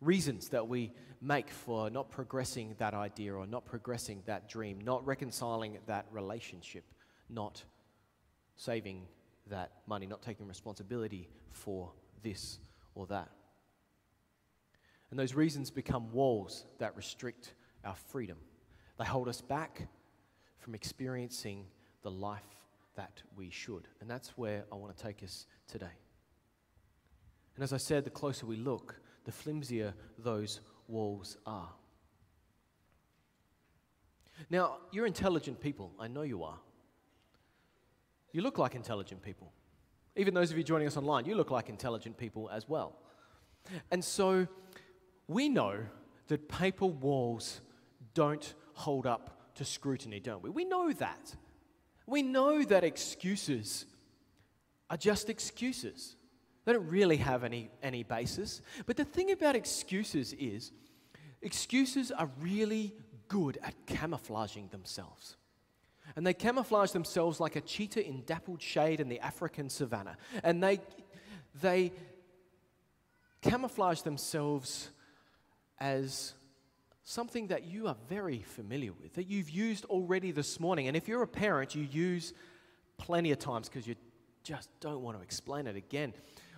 Reasons 0.00 0.48
that 0.50 0.68
we 0.68 0.92
make 1.20 1.50
for 1.50 1.90
not 1.90 2.10
progressing 2.10 2.74
that 2.78 2.94
idea 2.94 3.34
or 3.34 3.46
not 3.46 3.64
progressing 3.64 4.22
that 4.26 4.48
dream, 4.48 4.80
not 4.82 5.04
reconciling 5.06 5.78
that 5.86 6.06
relationship, 6.10 6.84
not 7.28 7.62
saving 8.56 9.06
that 9.48 9.72
money, 9.86 10.06
not 10.06 10.22
taking 10.22 10.46
responsibility 10.46 11.28
for 11.50 11.92
this 12.22 12.58
or 12.94 13.06
that. 13.06 13.28
And 15.10 15.18
those 15.18 15.34
reasons 15.34 15.70
become 15.70 16.12
walls 16.12 16.66
that 16.78 16.96
restrict 16.96 17.54
our 17.84 17.94
freedom. 17.94 18.38
They 18.98 19.04
hold 19.04 19.28
us 19.28 19.40
back 19.40 19.88
from 20.58 20.74
experiencing 20.74 21.66
the 22.02 22.10
life 22.10 22.42
that 22.96 23.22
we 23.36 23.50
should. 23.50 23.88
And 24.00 24.10
that's 24.10 24.36
where 24.36 24.64
I 24.72 24.74
want 24.74 24.96
to 24.96 25.02
take 25.02 25.22
us 25.22 25.46
today. 25.68 25.86
And 27.54 27.62
as 27.62 27.72
I 27.72 27.78
said, 27.78 28.04
the 28.04 28.10
closer 28.10 28.46
we 28.46 28.56
look, 28.56 29.00
the 29.24 29.32
flimsier 29.32 29.94
those 30.18 30.60
walls 30.88 31.36
are. 31.46 31.70
Now, 34.50 34.78
you're 34.92 35.06
intelligent 35.06 35.60
people. 35.60 35.92
I 35.98 36.08
know 36.08 36.22
you 36.22 36.42
are. 36.42 36.58
You 38.32 38.42
look 38.42 38.58
like 38.58 38.74
intelligent 38.74 39.22
people. 39.22 39.52
Even 40.14 40.34
those 40.34 40.50
of 40.50 40.58
you 40.58 40.64
joining 40.64 40.86
us 40.86 40.96
online, 40.96 41.24
you 41.24 41.34
look 41.34 41.50
like 41.50 41.68
intelligent 41.68 42.18
people 42.18 42.50
as 42.50 42.68
well. 42.68 42.96
And 43.90 44.04
so 44.04 44.46
we 45.26 45.48
know 45.48 45.78
that 46.28 46.48
paper 46.48 46.86
walls 46.86 47.60
don't 48.14 48.54
hold 48.74 49.06
up 49.06 49.54
to 49.54 49.64
scrutiny, 49.64 50.20
don't 50.20 50.42
we? 50.42 50.50
We 50.50 50.64
know 50.64 50.92
that. 50.92 51.34
We 52.06 52.22
know 52.22 52.62
that 52.64 52.84
excuses 52.84 53.86
are 54.88 54.96
just 54.96 55.28
excuses. 55.28 56.16
They 56.64 56.72
don't 56.72 56.88
really 56.88 57.16
have 57.16 57.44
any, 57.44 57.70
any 57.82 58.02
basis. 58.02 58.62
But 58.86 58.96
the 58.96 59.04
thing 59.04 59.32
about 59.32 59.56
excuses 59.56 60.32
is, 60.32 60.72
excuses 61.42 62.10
are 62.12 62.30
really 62.40 62.94
good 63.28 63.58
at 63.62 63.74
camouflaging 63.86 64.68
themselves. 64.68 65.36
And 66.14 66.26
they 66.26 66.34
camouflage 66.34 66.92
themselves 66.92 67.40
like 67.40 67.56
a 67.56 67.60
cheetah 67.60 68.06
in 68.06 68.22
dappled 68.24 68.62
shade 68.62 69.00
in 69.00 69.08
the 69.08 69.20
African 69.20 69.68
savannah. 69.68 70.16
And 70.44 70.62
they, 70.62 70.80
they 71.60 71.92
camouflage 73.42 74.02
themselves 74.02 74.90
as 75.78 76.34
something 77.08 77.46
that 77.46 77.64
you 77.64 77.86
are 77.86 77.94
very 78.08 78.40
familiar 78.40 78.92
with, 78.92 79.14
that 79.14 79.28
you've 79.28 79.48
used 79.48 79.84
already 79.84 80.32
this 80.32 80.58
morning. 80.58 80.88
And 80.88 80.96
if 80.96 81.06
you're 81.06 81.22
a 81.22 81.28
parent, 81.28 81.72
you 81.72 81.84
use 81.84 82.34
plenty 82.98 83.30
of 83.30 83.38
times 83.38 83.68
because 83.68 83.86
you 83.86 83.94
just 84.42 84.68
don't 84.80 85.02
want 85.02 85.16
to 85.16 85.22
explain 85.22 85.68
it 85.68 85.76
again. 85.76 86.12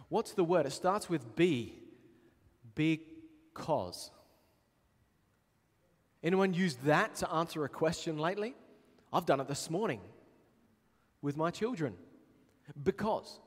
What's 0.08 0.32
the 0.32 0.42
word? 0.42 0.64
It 0.64 0.72
starts 0.72 1.06
with 1.10 1.36
B. 1.36 1.74
Because. 2.74 4.10
Anyone 6.22 6.54
used 6.54 6.82
that 6.84 7.16
to 7.16 7.30
answer 7.30 7.64
a 7.64 7.68
question 7.68 8.16
lately? 8.16 8.54
I've 9.12 9.26
done 9.26 9.40
it 9.40 9.48
this 9.48 9.68
morning 9.68 10.00
with 11.20 11.36
my 11.36 11.50
children. 11.50 11.92
Because 12.82 13.38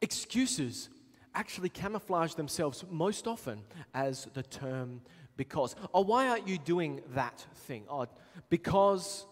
excuses 0.00 0.88
actually 1.34 1.68
camouflage 1.68 2.34
themselves 2.34 2.84
most 2.90 3.26
often 3.26 3.62
as 3.92 4.28
the 4.34 4.42
term 4.44 5.00
because. 5.36 5.74
Oh, 5.92 6.02
why 6.02 6.28
aren't 6.28 6.48
you 6.48 6.58
doing 6.58 7.00
that 7.14 7.44
thing? 7.66 7.84
Oh, 7.88 8.06
because 8.48 9.26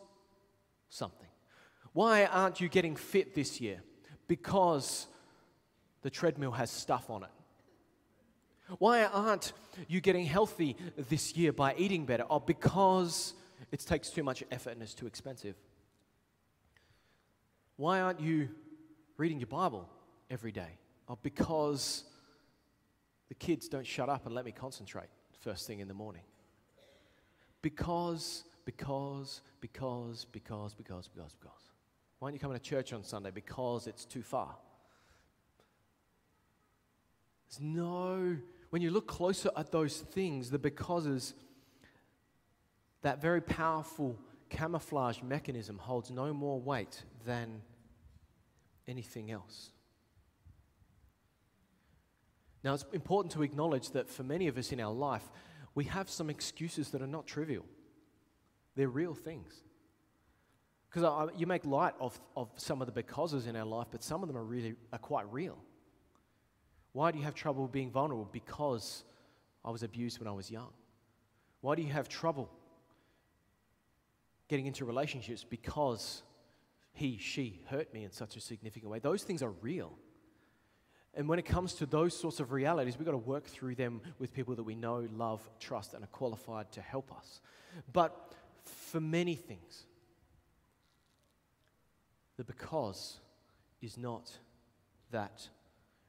something. 0.88 1.28
Why 1.92 2.26
aren't 2.26 2.60
you 2.60 2.68
getting 2.68 2.96
fit 2.96 3.34
this 3.34 3.60
year? 3.60 3.82
Because 4.26 5.06
the 6.02 6.10
treadmill 6.10 6.52
has 6.52 6.70
stuff 6.70 7.10
on 7.10 7.24
it. 7.24 7.30
Why 8.78 9.04
aren't 9.04 9.52
you 9.88 10.00
getting 10.00 10.24
healthy 10.24 10.76
this 10.96 11.36
year 11.36 11.52
by 11.52 11.74
eating 11.76 12.06
better? 12.06 12.24
Oh, 12.30 12.40
because 12.40 13.34
it 13.70 13.80
takes 13.80 14.10
too 14.10 14.22
much 14.22 14.42
effort 14.50 14.70
and 14.70 14.82
it's 14.82 14.94
too 14.94 15.06
expensive. 15.06 15.56
Why 17.76 18.00
aren't 18.00 18.20
you 18.20 18.48
reading 19.16 19.40
your 19.40 19.48
Bible 19.48 19.88
every 20.30 20.52
day? 20.52 20.78
Oh, 21.08 21.18
because 21.22 22.04
the 23.28 23.34
kids 23.34 23.68
don't 23.68 23.86
shut 23.86 24.08
up 24.08 24.24
and 24.26 24.34
let 24.34 24.44
me 24.44 24.52
concentrate 24.52 25.08
first 25.42 25.66
thing 25.66 25.80
in 25.80 25.88
the 25.88 25.94
morning. 25.94 26.22
Because, 27.60 28.44
because, 28.64 29.40
because, 29.60 30.26
because, 30.30 30.74
because, 30.76 31.08
because, 31.08 31.34
because. 31.34 31.70
Why 32.18 32.26
aren't 32.26 32.34
you 32.34 32.40
coming 32.40 32.56
to 32.56 32.62
church 32.62 32.92
on 32.92 33.02
Sunday? 33.02 33.30
Because 33.32 33.86
it's 33.86 34.04
too 34.04 34.22
far. 34.22 34.54
There's 37.48 37.60
no, 37.60 38.36
when 38.70 38.80
you 38.80 38.90
look 38.90 39.06
closer 39.06 39.50
at 39.56 39.72
those 39.72 39.98
things, 39.98 40.50
the 40.50 40.58
becauses, 40.58 41.34
that 43.02 43.20
very 43.20 43.40
powerful 43.40 44.16
camouflage 44.48 45.20
mechanism 45.22 45.78
holds 45.78 46.10
no 46.10 46.32
more 46.32 46.60
weight 46.60 47.02
than 47.26 47.62
anything 48.86 49.30
else. 49.30 49.70
Now, 52.64 52.74
it's 52.74 52.84
important 52.92 53.32
to 53.32 53.42
acknowledge 53.42 53.90
that 53.90 54.08
for 54.08 54.22
many 54.22 54.46
of 54.48 54.56
us 54.56 54.72
in 54.72 54.80
our 54.80 54.92
life, 54.92 55.24
we 55.74 55.84
have 55.84 56.08
some 56.08 56.30
excuses 56.30 56.90
that 56.90 57.02
are 57.02 57.06
not 57.06 57.26
trivial. 57.26 57.64
They're 58.76 58.88
real 58.88 59.14
things. 59.14 59.64
Because 60.88 61.30
you 61.36 61.46
make 61.46 61.64
light 61.64 61.94
of, 61.98 62.20
of 62.36 62.50
some 62.56 62.82
of 62.82 62.86
the 62.86 62.92
becauses 62.92 63.46
in 63.46 63.56
our 63.56 63.64
life, 63.64 63.88
but 63.90 64.02
some 64.02 64.22
of 64.22 64.28
them 64.28 64.36
are 64.36 64.44
really 64.44 64.74
are 64.92 64.98
quite 64.98 65.30
real. 65.32 65.58
Why 66.92 67.10
do 67.10 67.18
you 67.18 67.24
have 67.24 67.34
trouble 67.34 67.66
being 67.66 67.90
vulnerable? 67.90 68.28
Because 68.30 69.04
I 69.64 69.70
was 69.70 69.82
abused 69.82 70.18
when 70.18 70.28
I 70.28 70.32
was 70.32 70.50
young. 70.50 70.70
Why 71.62 71.74
do 71.74 71.82
you 71.82 71.92
have 71.92 72.08
trouble 72.08 72.50
getting 74.48 74.66
into 74.66 74.84
relationships? 74.84 75.44
Because 75.48 76.22
he, 76.92 77.16
she 77.16 77.62
hurt 77.68 77.92
me 77.94 78.04
in 78.04 78.12
such 78.12 78.36
a 78.36 78.40
significant 78.40 78.90
way. 78.90 78.98
Those 78.98 79.22
things 79.22 79.42
are 79.42 79.52
real. 79.62 79.96
And 81.14 81.28
when 81.28 81.38
it 81.38 81.44
comes 81.44 81.74
to 81.74 81.86
those 81.86 82.18
sorts 82.18 82.40
of 82.40 82.52
realities, 82.52 82.96
we've 82.96 83.04
got 83.04 83.12
to 83.12 83.18
work 83.18 83.44
through 83.44 83.74
them 83.74 84.00
with 84.18 84.32
people 84.32 84.54
that 84.54 84.62
we 84.62 84.74
know, 84.74 85.06
love, 85.14 85.40
trust, 85.60 85.92
and 85.92 86.02
are 86.02 86.08
qualified 86.08 86.72
to 86.72 86.80
help 86.80 87.12
us. 87.14 87.40
But 87.92 88.34
for 88.64 89.00
many 89.00 89.34
things, 89.34 89.84
the 92.38 92.44
because 92.44 93.18
is 93.82 93.98
not 93.98 94.30
that 95.10 95.48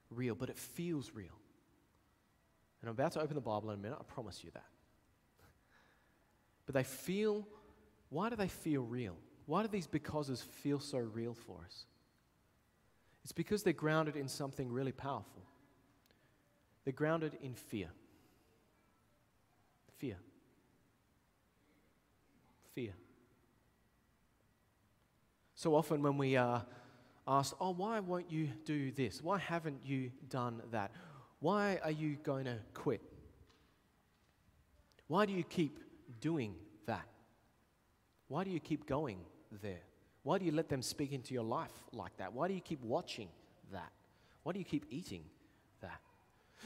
real, 0.10 0.36
but 0.36 0.50
it 0.50 0.58
feels 0.58 1.12
real. 1.14 1.38
And 2.82 2.90
I'm 2.90 2.94
about 2.94 3.14
to 3.14 3.22
open 3.22 3.36
the 3.36 3.42
Bible 3.42 3.72
in 3.72 3.80
a 3.80 3.82
minute, 3.82 3.98
I 4.00 4.04
promise 4.04 4.44
you 4.44 4.52
that. 4.54 4.66
But 6.66 6.76
they 6.76 6.84
feel, 6.84 7.46
why 8.10 8.30
do 8.30 8.36
they 8.36 8.48
feel 8.48 8.84
real? 8.84 9.18
Why 9.46 9.64
do 9.64 9.68
these 9.68 9.88
becauses 9.88 10.42
feel 10.42 10.80
so 10.80 10.98
real 10.98 11.34
for 11.34 11.58
us? 11.66 11.86
It's 13.24 13.32
because 13.32 13.64
they're 13.64 13.74
grounded 13.74 14.16
in 14.16 14.28
something 14.28 14.72
really 14.72 14.92
powerful. 14.92 15.44
They're 16.84 16.94
grounded 16.94 17.38
in 17.42 17.56
fear. 17.56 17.90
Fear. 19.98 20.18
Fear. 22.76 22.94
So 25.56 25.76
often, 25.76 26.02
when 26.02 26.18
we 26.18 26.36
are 26.36 26.66
asked, 27.26 27.54
Oh, 27.62 27.72
why 27.72 28.02
won't 28.02 28.30
you 28.30 28.50
do 28.66 28.92
this? 28.92 29.24
Why 29.24 29.38
haven't 29.38 29.80
you 29.86 30.12
done 30.30 30.62
that? 30.72 30.92
Why 31.40 31.80
are 31.84 31.92
you 31.92 32.18
going 32.24 32.46
to 32.46 32.58
quit? 32.74 33.02
Why 35.08 35.26
do 35.26 35.34
you 35.34 35.44
keep 35.44 35.80
doing 36.20 36.56
that? 36.86 37.08
Why 38.28 38.44
do 38.44 38.50
you 38.50 38.60
keep 38.60 38.86
going 38.86 39.20
there? 39.62 39.82
Why 40.24 40.38
do 40.38 40.46
you 40.46 40.52
let 40.52 40.70
them 40.70 40.82
speak 40.82 41.12
into 41.12 41.34
your 41.34 41.44
life 41.44 41.74
like 41.92 42.16
that? 42.18 42.34
Why 42.34 42.48
do 42.48 42.54
you 42.54 42.62
keep 42.62 42.82
watching 42.82 43.28
that? 43.72 43.92
Why 44.44 44.54
do 44.54 44.60
you 44.60 44.66
keep 44.66 44.86
eating 44.90 45.24
that? 45.82 46.00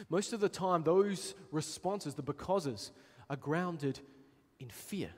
Most 0.09 0.31
of 0.31 0.39
the 0.39 0.49
time, 0.49 0.83
those 0.83 1.33
responses, 1.51 2.13
the 2.13 2.21
becauses, 2.21 2.91
are 3.29 3.35
grounded 3.35 3.99
in 4.59 4.69
fear. 4.69 5.09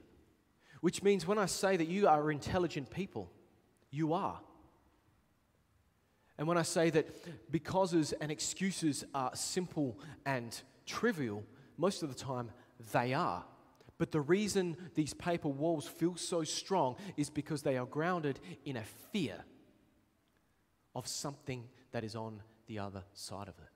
Which 0.81 1.03
means 1.03 1.27
when 1.27 1.37
I 1.37 1.45
say 1.45 1.75
that 1.75 1.87
you 1.87 2.07
are 2.07 2.31
intelligent 2.31 2.89
people, 2.89 3.29
you 3.91 4.13
are. 4.13 4.39
And 6.37 6.47
when 6.47 6.57
I 6.57 6.61
say 6.61 6.89
that 6.91 7.51
becauses 7.51 8.13
and 8.13 8.31
excuses 8.31 9.03
are 9.13 9.31
simple 9.35 9.99
and 10.25 10.59
trivial, 10.85 11.43
most 11.77 12.01
of 12.01 12.07
the 12.09 12.15
time 12.15 12.51
they 12.93 13.13
are. 13.13 13.43
But 13.99 14.11
the 14.11 14.21
reason 14.21 14.77
these 14.95 15.13
paper 15.13 15.49
walls 15.49 15.85
feel 15.85 16.15
so 16.15 16.43
strong 16.43 16.95
is 17.17 17.29
because 17.29 17.61
they 17.61 17.77
are 17.77 17.85
grounded 17.85 18.39
in 18.65 18.77
a 18.77 18.83
fear 19.11 19.35
of 20.95 21.05
something 21.05 21.65
that 21.91 22.03
is 22.03 22.15
on 22.15 22.41
the 22.67 22.79
other 22.79 23.03
side 23.13 23.49
of 23.49 23.59
it. 23.59 23.69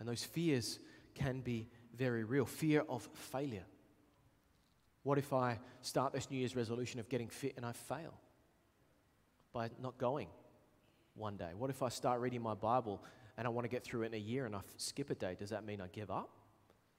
And 0.00 0.08
those 0.08 0.24
fears 0.24 0.78
can 1.14 1.40
be 1.40 1.68
very 1.94 2.24
real 2.24 2.46
fear 2.46 2.84
of 2.88 3.08
failure. 3.12 3.64
What 5.02 5.18
if 5.18 5.32
I 5.32 5.58
start 5.82 6.12
this 6.14 6.30
New 6.30 6.38
Year's 6.38 6.56
resolution 6.56 6.98
of 6.98 7.08
getting 7.08 7.28
fit 7.28 7.54
and 7.56 7.64
I 7.64 7.72
fail 7.72 8.14
by 9.52 9.70
not 9.80 9.98
going 9.98 10.28
one 11.14 11.36
day? 11.36 11.50
What 11.56 11.68
if 11.68 11.82
I 11.82 11.90
start 11.90 12.20
reading 12.20 12.42
my 12.42 12.54
Bible 12.54 13.04
and 13.36 13.46
I 13.46 13.50
want 13.50 13.66
to 13.66 13.68
get 13.68 13.84
through 13.84 14.02
it 14.02 14.06
in 14.06 14.14
a 14.14 14.16
year 14.16 14.46
and 14.46 14.56
I 14.56 14.60
skip 14.78 15.10
a 15.10 15.14
day? 15.14 15.36
Does 15.38 15.50
that 15.50 15.66
mean 15.66 15.82
I 15.82 15.88
give 15.88 16.10
up? 16.10 16.30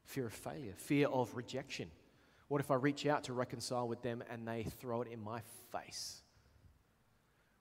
Fear 0.05 0.27
of 0.27 0.33
failure, 0.33 0.73
fear 0.77 1.07
of 1.07 1.35
rejection. 1.35 1.89
What 2.47 2.61
if 2.61 2.71
I 2.71 2.75
reach 2.75 3.05
out 3.05 3.25
to 3.25 3.33
reconcile 3.33 3.87
with 3.87 4.01
them 4.01 4.23
and 4.29 4.47
they 4.47 4.63
throw 4.63 5.01
it 5.01 5.09
in 5.09 5.21
my 5.21 5.41
face? 5.71 6.21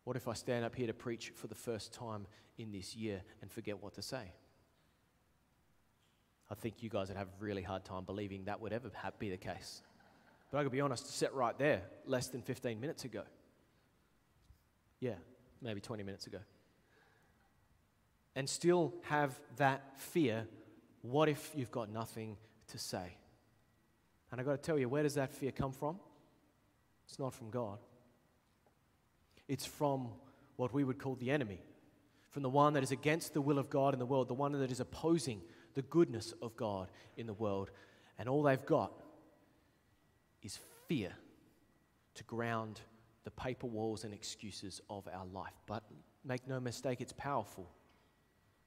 What 0.04 0.16
if 0.16 0.28
I 0.28 0.34
stand 0.34 0.64
up 0.64 0.74
here 0.74 0.86
to 0.86 0.94
preach 0.94 1.32
for 1.34 1.48
the 1.48 1.54
first 1.54 1.92
time 1.92 2.26
in 2.58 2.70
this 2.70 2.94
year 2.94 3.22
and 3.42 3.50
forget 3.50 3.82
what 3.82 3.94
to 3.94 4.02
say? 4.02 4.32
I 6.48 6.54
think 6.54 6.82
you 6.82 6.88
guys 6.88 7.08
would 7.08 7.16
have 7.16 7.26
a 7.26 7.44
really 7.44 7.62
hard 7.62 7.84
time 7.84 8.04
believing 8.04 8.44
that 8.44 8.60
would 8.60 8.72
ever 8.72 8.90
be 9.18 9.30
the 9.30 9.36
case. 9.36 9.82
But 10.52 10.58
I 10.58 10.62
could 10.62 10.70
be 10.70 10.80
honest, 10.80 11.12
sit 11.12 11.34
right 11.34 11.58
there 11.58 11.82
less 12.06 12.28
than 12.28 12.40
15 12.40 12.80
minutes 12.80 13.04
ago. 13.04 13.22
Yeah, 15.00 15.16
maybe 15.60 15.80
20 15.80 16.04
minutes 16.04 16.28
ago. 16.28 16.38
And 18.36 18.48
still 18.48 18.94
have 19.02 19.38
that 19.56 19.98
fear 19.98 20.46
what 21.02 21.28
if 21.28 21.52
you've 21.54 21.70
got 21.70 21.88
nothing 21.90 22.36
to 22.68 22.78
say? 22.78 23.16
And 24.36 24.40
I've 24.42 24.46
got 24.46 24.62
to 24.62 24.66
tell 24.66 24.78
you, 24.78 24.86
where 24.86 25.02
does 25.02 25.14
that 25.14 25.32
fear 25.32 25.50
come 25.50 25.72
from? 25.72 25.98
It's 27.06 27.18
not 27.18 27.32
from 27.32 27.48
God. 27.48 27.78
It's 29.48 29.64
from 29.64 30.08
what 30.56 30.74
we 30.74 30.84
would 30.84 30.98
call 30.98 31.14
the 31.14 31.30
enemy, 31.30 31.62
from 32.32 32.42
the 32.42 32.50
one 32.50 32.74
that 32.74 32.82
is 32.82 32.90
against 32.90 33.32
the 33.32 33.40
will 33.40 33.58
of 33.58 33.70
God 33.70 33.94
in 33.94 33.98
the 33.98 34.04
world, 34.04 34.28
the 34.28 34.34
one 34.34 34.52
that 34.52 34.70
is 34.70 34.78
opposing 34.78 35.40
the 35.72 35.80
goodness 35.80 36.34
of 36.42 36.54
God 36.54 36.90
in 37.16 37.26
the 37.26 37.32
world. 37.32 37.70
And 38.18 38.28
all 38.28 38.42
they've 38.42 38.66
got 38.66 38.92
is 40.42 40.58
fear 40.86 41.12
to 42.16 42.24
ground 42.24 42.82
the 43.24 43.30
paper 43.30 43.66
walls 43.66 44.04
and 44.04 44.12
excuses 44.12 44.82
of 44.90 45.08
our 45.14 45.24
life. 45.32 45.54
But 45.66 45.82
make 46.26 46.46
no 46.46 46.60
mistake, 46.60 47.00
it's 47.00 47.14
powerful. 47.14 47.70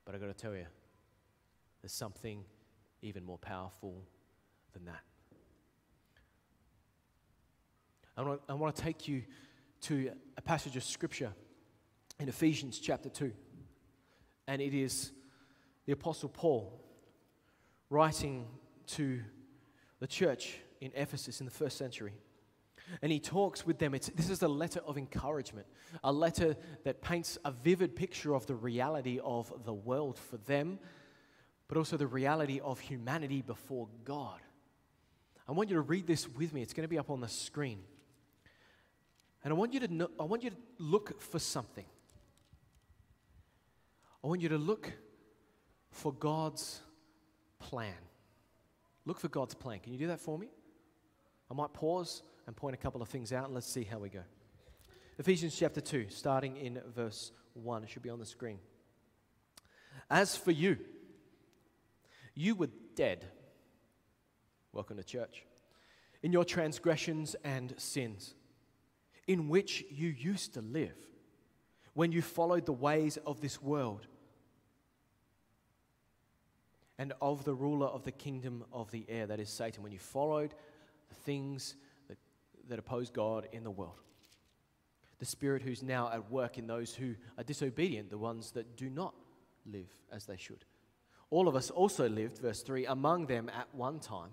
But 0.03 0.15
I've 0.15 0.21
got 0.21 0.27
to 0.27 0.33
tell 0.33 0.55
you, 0.55 0.65
there's 1.83 1.93
something 1.93 2.43
even 3.03 3.23
more 3.23 3.37
powerful 3.37 4.01
than 4.73 4.85
that. 4.85 5.01
I 8.03 8.08
want, 8.08 8.08
to, 8.08 8.08
I 8.19 8.53
want 8.53 8.75
to 8.75 8.81
take 8.81 9.07
you 9.07 9.23
to 9.83 10.11
a 10.37 10.41
passage 10.41 10.75
of 10.75 10.83
scripture 10.83 11.31
in 12.19 12.27
Ephesians 12.27 12.77
chapter 12.79 13.07
2. 13.07 13.31
And 14.45 14.61
it 14.61 14.73
is 14.73 15.13
the 15.85 15.93
Apostle 15.93 16.27
Paul 16.27 16.83
writing 17.89 18.45
to 18.87 19.21
the 19.99 20.07
church 20.07 20.57
in 20.81 20.91
Ephesus 20.95 21.39
in 21.39 21.45
the 21.45 21.51
first 21.51 21.77
century. 21.77 22.11
And 23.01 23.09
he 23.09 23.21
talks 23.21 23.65
with 23.65 23.79
them. 23.79 23.93
It's, 23.93 24.09
this 24.09 24.29
is 24.29 24.41
a 24.41 24.49
letter 24.49 24.81
of 24.85 24.97
encouragement, 24.97 25.67
a 26.03 26.11
letter 26.11 26.57
that 26.83 27.01
paints 27.01 27.37
a 27.45 27.51
vivid 27.51 27.95
picture 27.95 28.35
of 28.35 28.45
the 28.47 28.55
reality 28.55 29.21
of 29.23 29.53
the 29.63 29.73
world 29.73 30.19
for 30.19 30.35
them, 30.37 30.79
but 31.69 31.77
also 31.77 31.95
the 31.95 32.07
reality 32.07 32.59
of 32.59 32.81
humanity 32.81 33.41
before 33.41 33.87
God. 34.03 34.41
I 35.47 35.53
want 35.53 35.69
you 35.69 35.75
to 35.75 35.81
read 35.81 36.05
this 36.05 36.27
with 36.27 36.53
me. 36.53 36.61
It's 36.61 36.73
going 36.73 36.83
to 36.83 36.89
be 36.89 36.99
up 36.99 37.09
on 37.09 37.21
the 37.21 37.29
screen. 37.29 37.79
And 39.43 39.53
I 39.53 39.55
want 39.55 39.73
you 39.73 39.79
to, 39.81 39.87
know, 39.87 40.09
I 40.19 40.23
want 40.23 40.43
you 40.43 40.49
to 40.49 40.55
look 40.77 41.21
for 41.21 41.39
something. 41.39 41.85
I 44.23 44.27
want 44.27 44.41
you 44.41 44.49
to 44.49 44.57
look 44.57 44.91
for 45.91 46.11
God's 46.13 46.81
plan. 47.59 47.93
Look 49.05 49.19
for 49.19 49.29
God's 49.29 49.53
plan. 49.53 49.79
Can 49.79 49.93
you 49.93 49.99
do 49.99 50.07
that 50.07 50.19
for 50.19 50.37
me? 50.37 50.49
I 51.49 51.53
might 51.53 51.73
pause 51.73 52.21
and 52.47 52.55
point 52.55 52.73
a 52.73 52.77
couple 52.77 53.01
of 53.01 53.07
things 53.07 53.31
out 53.31 53.45
and 53.45 53.53
let's 53.53 53.71
see 53.71 53.83
how 53.83 53.97
we 53.97 54.09
go. 54.09 54.21
Ephesians 55.17 55.55
chapter 55.57 55.81
2, 55.81 56.07
starting 56.09 56.57
in 56.57 56.81
verse 56.95 57.31
1. 57.53 57.83
It 57.83 57.89
should 57.89 58.03
be 58.03 58.09
on 58.09 58.19
the 58.19 58.25
screen. 58.25 58.59
As 60.09 60.35
for 60.35 60.51
you, 60.51 60.77
you 62.35 62.55
were 62.55 62.69
dead. 62.95 63.25
Welcome 64.73 64.97
to 64.97 65.03
church. 65.03 65.43
In 66.21 66.31
your 66.31 66.45
transgressions 66.45 67.35
and 67.43 67.73
sins, 67.77 68.35
in 69.29 69.47
which 69.47 69.85
you 69.91 70.09
used 70.09 70.55
to 70.55 70.61
live 70.61 70.97
when 71.93 72.11
you 72.11 72.19
followed 72.19 72.65
the 72.65 72.73
ways 72.73 73.19
of 73.27 73.39
this 73.41 73.61
world 73.61 74.07
and 76.97 77.13
of 77.21 77.45
the 77.45 77.53
ruler 77.53 77.85
of 77.85 78.03
the 78.03 78.11
kingdom 78.11 78.65
of 78.73 78.89
the 78.89 79.05
air, 79.07 79.27
that 79.27 79.39
is 79.39 79.51
Satan, 79.51 79.83
when 79.83 79.91
you 79.91 79.99
followed 79.99 80.55
the 81.09 81.15
things 81.15 81.75
that, 82.07 82.17
that 82.69 82.79
oppose 82.79 83.11
God 83.11 83.47
in 83.51 83.63
the 83.63 83.69
world. 83.69 84.01
The 85.19 85.25
Spirit 85.25 85.61
who's 85.61 85.83
now 85.83 86.09
at 86.11 86.31
work 86.31 86.57
in 86.57 86.65
those 86.65 86.95
who 86.95 87.13
are 87.37 87.43
disobedient, 87.43 88.09
the 88.09 88.17
ones 88.17 88.49
that 88.53 88.77
do 88.77 88.89
not 88.89 89.13
live 89.71 89.93
as 90.11 90.25
they 90.25 90.37
should. 90.37 90.65
All 91.29 91.47
of 91.47 91.55
us 91.55 91.69
also 91.69 92.09
lived, 92.09 92.39
verse 92.39 92.63
3, 92.63 92.87
among 92.87 93.27
them 93.27 93.47
at 93.55 93.67
one 93.75 93.99
time, 93.99 94.31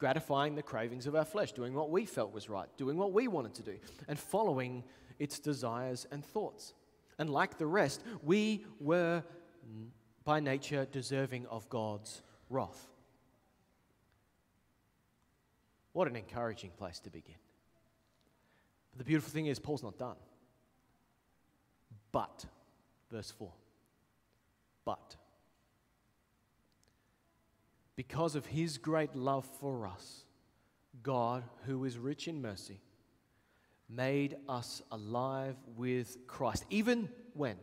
gratifying 0.00 0.56
the 0.56 0.62
cravings 0.62 1.06
of 1.06 1.14
our 1.14 1.26
flesh, 1.26 1.52
doing 1.52 1.74
what 1.74 1.90
we 1.90 2.06
felt 2.06 2.32
was 2.32 2.48
right, 2.48 2.68
doing 2.76 2.96
what 2.96 3.12
we 3.12 3.28
wanted 3.28 3.54
to 3.54 3.62
do, 3.62 3.76
and 4.08 4.18
following 4.18 4.82
its 5.18 5.38
desires 5.38 6.06
and 6.10 6.24
thoughts. 6.24 6.72
And 7.18 7.28
like 7.30 7.58
the 7.58 7.66
rest, 7.66 8.02
we 8.22 8.64
were 8.80 9.22
by 10.24 10.40
nature 10.40 10.86
deserving 10.90 11.46
of 11.46 11.68
God's 11.68 12.22
wrath. 12.48 12.88
What 15.92 16.08
an 16.08 16.16
encouraging 16.16 16.70
place 16.78 16.98
to 17.00 17.10
begin. 17.10 17.34
But 18.92 18.98
the 18.98 19.04
beautiful 19.04 19.30
thing 19.30 19.46
is, 19.46 19.58
Paul's 19.58 19.82
not 19.82 19.98
done. 19.98 20.16
But, 22.10 22.46
verse 23.10 23.30
4, 23.30 23.52
but, 24.84 25.16
because 27.96 28.34
of 28.34 28.46
his 28.46 28.78
great 28.78 29.14
love 29.14 29.46
for 29.60 29.86
us, 29.86 30.24
God, 31.02 31.44
who 31.66 31.84
is 31.84 31.98
rich 31.98 32.28
in 32.28 32.42
mercy, 32.42 32.80
made 33.88 34.36
us 34.48 34.82
alive 34.90 35.56
with 35.76 36.16
Christ, 36.26 36.64
even 36.70 37.08
when 37.34 37.56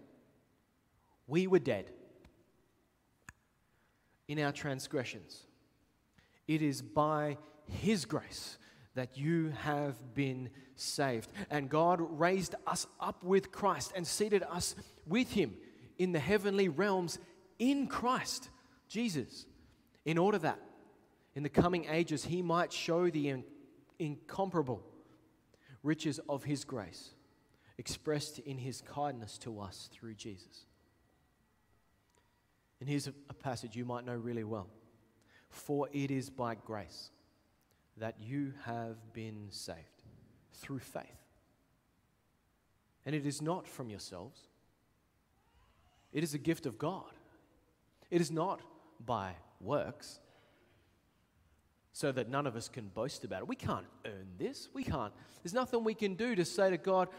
we 1.28 1.48
were 1.48 1.60
dead 1.60 1.92
in 4.28 4.40
our 4.40 4.52
transgressions. 4.52 5.44
It 6.48 6.62
is 6.62 6.82
by 6.82 7.38
His 7.66 8.06
grace 8.06 8.58
that 8.96 9.18
you 9.18 9.54
have 9.64 10.16
been 10.16 10.50
saved. 10.76 11.30
And 11.50 11.70
God 11.70 12.00
raised 12.02 12.56
us 12.66 12.88
up 13.00 13.24
with 13.24 13.52
Christ 13.52 13.94
and 13.96 14.08
seated 14.08 14.44
us 14.44 14.76
with 15.06 15.32
Him 15.32 15.56
in 15.98 16.12
the 16.12 16.20
heavenly 16.20 16.70
realms 16.70 17.20
in 17.60 17.88
Christ 17.88 18.50
Jesus, 18.88 19.46
in 20.08 20.18
order 20.18 20.38
that 20.38 20.60
in 21.36 21.44
the 21.44 21.50
coming 21.50 21.86
ages 21.92 22.24
He 22.24 22.42
might 22.42 22.72
show 22.72 23.10
the 23.10 23.28
in- 23.28 23.44
incomparable 24.00 24.82
riches 25.84 26.20
of 26.30 26.46
His 26.46 26.64
grace 26.64 27.12
expressed 27.78 28.40
in 28.40 28.58
His 28.58 28.82
kindness 28.82 29.38
to 29.40 29.60
us 29.60 29.90
through 29.92 30.16
Jesus. 30.16 30.66
And 32.80 32.88
here's 32.88 33.08
a, 33.08 33.14
a 33.30 33.34
passage 33.34 33.76
you 33.76 33.84
might 33.84 34.06
know 34.06 34.16
really 34.16 34.46
well. 34.46 34.70
For 35.50 35.90
it 35.92 36.10
is 36.10 36.30
by 36.30 36.56
grace 36.56 37.12
that 37.98 38.16
you 38.20 38.54
have 38.64 38.96
been 39.12 39.48
saved 39.50 40.04
through 40.54 40.80
faith. 40.80 41.04
And 43.06 43.14
it 43.14 43.26
is 43.26 43.42
not 43.42 43.68
from 43.68 43.90
yourselves, 43.90 44.40
it 46.14 46.24
is 46.24 46.34
a 46.34 46.40
gift 46.40 46.66
of 46.66 46.78
God. 46.78 47.12
It 48.10 48.22
is 48.22 48.32
not 48.32 48.62
by 49.06 49.36
works, 49.60 50.20
so 51.94 52.12
that 52.12 52.30
none 52.30 52.46
of 52.46 52.56
us 52.56 52.70
can 52.70 52.90
boast 52.90 53.24
about 53.24 53.42
it. 53.42 53.48
We 53.48 53.56
can't 53.56 53.88
earn 54.06 54.28
this. 54.38 54.70
We 54.74 54.84
can't. 54.84 55.14
There's 55.44 55.54
nothing 55.54 55.84
we 55.84 55.96
can 55.96 56.16
do 56.16 56.36
to 56.36 56.46
say 56.46 56.70
to 56.70 56.78
God, 56.78 57.10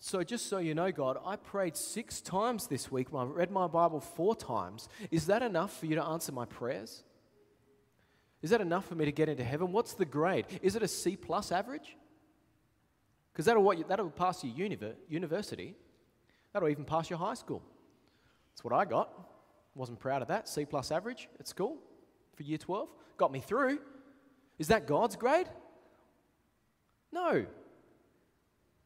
so, 0.00 0.22
just 0.22 0.46
so 0.46 0.58
you 0.58 0.74
know, 0.74 0.92
God, 0.92 1.18
I 1.26 1.34
prayed 1.34 1.76
six 1.76 2.20
times 2.20 2.68
this 2.68 2.90
week. 2.90 3.08
I 3.12 3.24
read 3.24 3.50
my 3.50 3.66
Bible 3.66 4.00
four 4.00 4.36
times. 4.36 4.88
Is 5.10 5.26
that 5.26 5.42
enough 5.42 5.76
for 5.76 5.86
you 5.86 5.96
to 5.96 6.04
answer 6.04 6.30
my 6.30 6.44
prayers? 6.44 7.02
Is 8.40 8.50
that 8.50 8.60
enough 8.60 8.86
for 8.86 8.94
me 8.94 9.04
to 9.06 9.12
get 9.12 9.28
into 9.28 9.42
heaven? 9.42 9.72
What's 9.72 9.94
the 9.94 10.04
grade? 10.04 10.46
Is 10.62 10.76
it 10.76 10.84
a 10.84 10.88
C 10.88 11.16
plus 11.16 11.50
average? 11.50 11.96
Because 13.32 13.46
that'll, 13.46 13.62
what 13.62 13.88
that'll 13.88 14.10
pass 14.10 14.44
your 14.44 14.54
univer, 14.54 14.94
university. 15.08 15.74
That'll 16.52 16.68
even 16.68 16.84
pass 16.84 17.10
your 17.10 17.18
high 17.18 17.34
school. 17.34 17.62
That's 18.52 18.62
what 18.62 18.72
I 18.72 18.84
got. 18.84 19.10
Wasn't 19.74 19.98
proud 20.00 20.22
of 20.22 20.28
that. 20.28 20.48
C 20.48 20.64
plus 20.64 20.90
average 20.90 21.28
at 21.38 21.46
school 21.46 21.78
for 22.34 22.42
year 22.42 22.58
12. 22.58 22.88
Got 23.16 23.32
me 23.32 23.40
through. 23.40 23.78
Is 24.58 24.68
that 24.68 24.86
God's 24.86 25.16
grade? 25.16 25.48
No. 27.12 27.46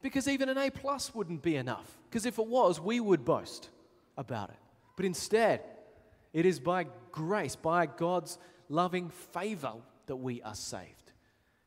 Because 0.01 0.27
even 0.27 0.49
an 0.49 0.57
A 0.57 0.69
plus 0.69 1.15
wouldn't 1.15 1.41
be 1.41 1.55
enough. 1.55 1.97
Because 2.09 2.25
if 2.25 2.37
it 2.37 2.47
was, 2.47 2.79
we 2.79 2.99
would 2.99 3.25
boast 3.25 3.69
about 4.17 4.49
it. 4.49 4.59
But 4.95 5.05
instead, 5.05 5.61
it 6.33 6.45
is 6.45 6.59
by 6.59 6.85
grace, 7.11 7.55
by 7.55 7.85
God's 7.85 8.37
loving 8.69 9.09
favor, 9.09 9.73
that 10.05 10.17
we 10.17 10.41
are 10.41 10.55
saved. 10.55 11.13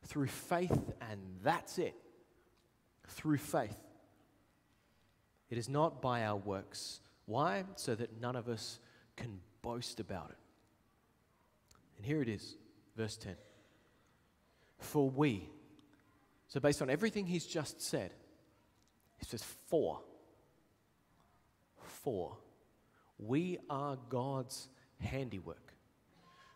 through 0.07 0.29
faith, 0.29 0.93
and 1.11 1.21
that's 1.43 1.79
it. 1.79 1.95
Through 3.09 3.39
faith. 3.39 3.77
It 5.51 5.59
is 5.59 5.69
not 5.69 6.01
by 6.03 6.25
our 6.25 6.37
works. 6.37 7.01
Why? 7.27 7.65
So 7.77 7.95
that 7.95 8.21
none 8.21 8.37
of 8.37 8.49
us 8.49 8.79
can 9.17 9.41
boast 9.63 10.01
about 10.01 10.31
it. 10.31 10.39
And 11.97 12.07
here 12.07 12.23
it 12.23 12.29
is, 12.29 12.57
verse 12.97 13.17
10. 13.17 13.35
For 14.79 15.09
we, 15.09 15.49
so 16.49 16.61
based 16.61 16.83
on 16.83 16.91
everything 16.91 17.27
he's 17.27 17.47
just 17.47 17.81
said, 17.81 18.13
he 19.19 19.25
says, 19.25 19.43
for. 19.67 20.01
For. 21.83 22.37
We 23.19 23.59
are 23.71 23.97
God's 24.11 24.69
handiwork, 25.01 25.73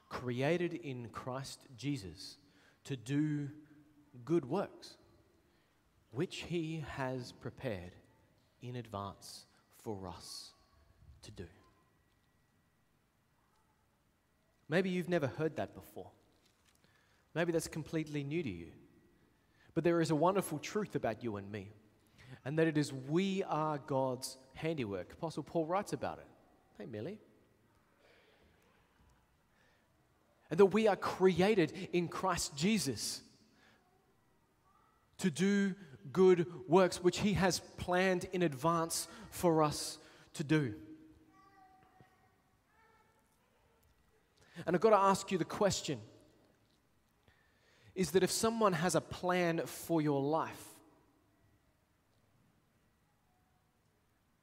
created 0.08 0.74
in 0.74 1.08
Christ 1.08 1.60
Jesus 1.76 2.36
to 2.84 2.96
do 2.96 3.48
good 4.24 4.44
works, 4.44 4.96
which 6.10 6.38
he 6.42 6.84
has 6.96 7.32
prepared 7.32 7.92
in 8.62 8.76
advance 8.76 9.46
for 9.82 10.06
us 10.06 10.50
to 11.22 11.30
do. 11.30 11.46
Maybe 14.70 14.88
you've 14.88 15.08
never 15.08 15.26
heard 15.26 15.56
that 15.56 15.74
before. 15.74 16.12
Maybe 17.34 17.50
that's 17.50 17.66
completely 17.66 18.22
new 18.22 18.40
to 18.40 18.48
you. 18.48 18.68
But 19.74 19.82
there 19.82 20.00
is 20.00 20.12
a 20.12 20.16
wonderful 20.16 20.58
truth 20.58 20.94
about 20.94 21.24
you 21.24 21.36
and 21.36 21.50
me, 21.50 21.72
and 22.44 22.56
that 22.58 22.68
it 22.68 22.78
is 22.78 22.92
we 22.92 23.42
are 23.44 23.78
God's 23.78 24.36
handiwork. 24.54 25.12
Apostle 25.12 25.42
Paul 25.42 25.66
writes 25.66 25.92
about 25.92 26.18
it. 26.18 26.26
Hey, 26.78 26.86
Millie. 26.86 27.18
And 30.50 30.60
that 30.60 30.66
we 30.66 30.86
are 30.86 30.96
created 30.96 31.72
in 31.92 32.06
Christ 32.06 32.56
Jesus 32.56 33.22
to 35.18 35.30
do 35.30 35.74
good 36.12 36.46
works 36.68 37.02
which 37.02 37.18
He 37.18 37.32
has 37.32 37.58
planned 37.76 38.26
in 38.32 38.42
advance 38.42 39.08
for 39.30 39.64
us 39.64 39.98
to 40.34 40.44
do. 40.44 40.74
And 44.66 44.76
I've 44.76 44.82
got 44.82 44.90
to 44.90 44.96
ask 44.96 45.30
you 45.30 45.38
the 45.38 45.44
question 45.44 46.00
is 47.94 48.12
that 48.12 48.22
if 48.22 48.30
someone 48.30 48.72
has 48.72 48.94
a 48.94 49.00
plan 49.00 49.62
for 49.66 50.00
your 50.00 50.22
life 50.22 50.64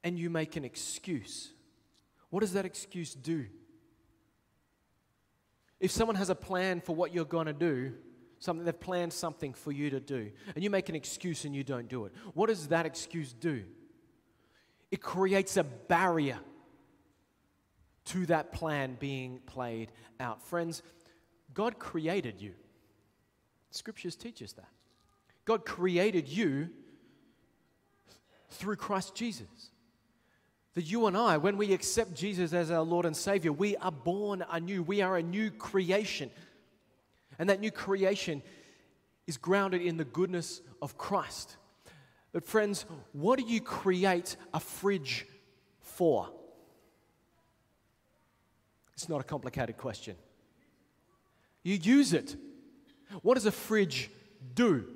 and 0.04 0.18
you 0.18 0.30
make 0.30 0.56
an 0.56 0.64
excuse, 0.64 1.50
what 2.30 2.40
does 2.40 2.52
that 2.52 2.64
excuse 2.64 3.14
do? 3.14 3.46
If 5.80 5.90
someone 5.90 6.16
has 6.16 6.30
a 6.30 6.34
plan 6.34 6.80
for 6.80 6.94
what 6.94 7.14
you're 7.14 7.24
going 7.24 7.46
to 7.46 7.52
do, 7.52 7.94
something 8.38 8.64
they've 8.64 8.78
planned 8.78 9.12
something 9.12 9.54
for 9.54 9.72
you 9.72 9.90
to 9.90 10.00
do, 10.00 10.30
and 10.54 10.62
you 10.62 10.70
make 10.70 10.88
an 10.88 10.94
excuse 10.94 11.44
and 11.44 11.54
you 11.54 11.64
don't 11.64 11.88
do 11.88 12.04
it, 12.04 12.12
what 12.34 12.48
does 12.48 12.68
that 12.68 12.86
excuse 12.86 13.32
do? 13.32 13.64
It 14.90 15.00
creates 15.00 15.56
a 15.56 15.64
barrier 15.64 16.38
to 18.08 18.26
that 18.26 18.52
plan 18.52 18.96
being 18.98 19.40
played 19.46 19.90
out. 20.20 20.42
Friends, 20.42 20.82
God 21.54 21.78
created 21.78 22.40
you. 22.40 22.52
Scriptures 23.70 24.16
teach 24.16 24.42
us 24.42 24.52
that. 24.52 24.68
God 25.44 25.64
created 25.64 26.28
you 26.28 26.70
through 28.50 28.76
Christ 28.76 29.14
Jesus. 29.14 29.70
That 30.74 30.82
you 30.82 31.06
and 31.06 31.16
I, 31.16 31.38
when 31.38 31.56
we 31.56 31.72
accept 31.72 32.14
Jesus 32.14 32.52
as 32.52 32.70
our 32.70 32.82
Lord 32.82 33.04
and 33.04 33.16
Savior, 33.16 33.52
we 33.52 33.76
are 33.76 33.92
born 33.92 34.44
anew. 34.50 34.82
We 34.82 35.02
are 35.02 35.16
a 35.16 35.22
new 35.22 35.50
creation. 35.50 36.30
And 37.38 37.50
that 37.50 37.60
new 37.60 37.70
creation 37.70 38.42
is 39.26 39.36
grounded 39.36 39.82
in 39.82 39.96
the 39.96 40.04
goodness 40.04 40.60
of 40.80 40.96
Christ. 40.96 41.56
But, 42.32 42.44
friends, 42.44 42.86
what 43.12 43.38
do 43.38 43.44
you 43.44 43.60
create 43.60 44.36
a 44.54 44.60
fridge 44.60 45.26
for? 45.80 46.28
It's 48.98 49.08
not 49.08 49.20
a 49.20 49.24
complicated 49.24 49.76
question. 49.76 50.16
You 51.62 51.76
use 51.76 52.12
it. 52.12 52.34
What 53.22 53.34
does 53.34 53.46
a 53.46 53.52
fridge 53.52 54.10
do? 54.56 54.86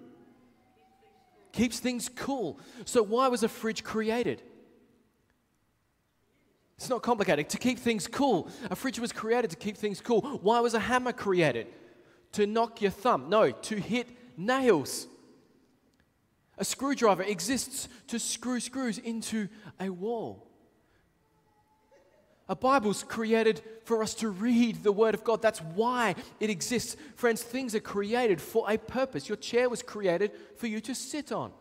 Keeps 1.52 1.78
things 1.78 2.08
cool. 2.08 2.58
So, 2.84 3.00
why 3.04 3.28
was 3.28 3.44
a 3.44 3.48
fridge 3.48 3.84
created? 3.84 4.42
It's 6.78 6.88
not 6.90 7.02
complicated. 7.02 7.48
To 7.50 7.58
keep 7.58 7.78
things 7.78 8.08
cool. 8.08 8.48
A 8.72 8.74
fridge 8.74 8.98
was 8.98 9.12
created 9.12 9.52
to 9.52 9.56
keep 9.56 9.76
things 9.76 10.00
cool. 10.00 10.22
Why 10.42 10.58
was 10.58 10.74
a 10.74 10.80
hammer 10.80 11.12
created? 11.12 11.68
To 12.32 12.44
knock 12.44 12.82
your 12.82 12.90
thumb. 12.90 13.28
No, 13.28 13.52
to 13.52 13.76
hit 13.76 14.08
nails. 14.36 15.06
A 16.58 16.64
screwdriver 16.64 17.22
exists 17.22 17.88
to 18.08 18.18
screw 18.18 18.58
screws 18.58 18.98
into 18.98 19.48
a 19.78 19.90
wall. 19.90 20.51
A 22.48 22.56
Bible's 22.56 23.02
created 23.04 23.62
for 23.84 24.02
us 24.02 24.14
to 24.14 24.28
read 24.28 24.82
the 24.82 24.92
Word 24.92 25.14
of 25.14 25.24
God. 25.24 25.40
That's 25.40 25.60
why 25.60 26.14
it 26.40 26.50
exists. 26.50 26.96
Friends, 27.14 27.42
things 27.42 27.74
are 27.74 27.80
created 27.80 28.40
for 28.40 28.70
a 28.70 28.76
purpose. 28.76 29.28
Your 29.28 29.36
chair 29.36 29.68
was 29.68 29.82
created 29.82 30.32
for 30.56 30.66
you 30.66 30.80
to 30.80 30.94
sit 30.94 31.32
on. 31.32 31.52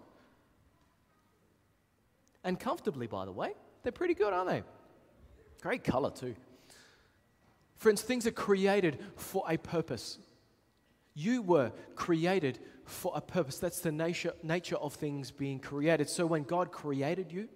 And 2.44 2.60
comfortably, 2.60 3.08
by 3.08 3.26
the 3.26 3.32
way. 3.32 3.54
They're 3.84 3.92
pretty 3.92 4.16
good, 4.16 4.34
aren't 4.34 4.50
they? 4.50 4.64
Great 5.62 5.84
color, 5.84 6.12
too. 6.12 6.36
Friends, 7.78 8.02
things 8.02 8.28
are 8.28 8.32
created 8.32 9.00
for 9.16 9.44
a 9.48 9.58
purpose. 9.58 10.18
You 11.14 11.42
were 11.42 11.72
created 11.96 12.60
for 12.86 13.12
a 13.16 13.22
purpose. 13.22 13.58
That's 13.58 13.80
the 13.80 13.92
nature, 13.92 14.34
nature 14.44 14.76
of 14.76 14.94
things 14.96 15.32
being 15.32 15.60
created. 15.60 16.10
So 16.10 16.26
when 16.26 16.44
God 16.44 16.72
created 16.72 17.32
you, 17.32 17.50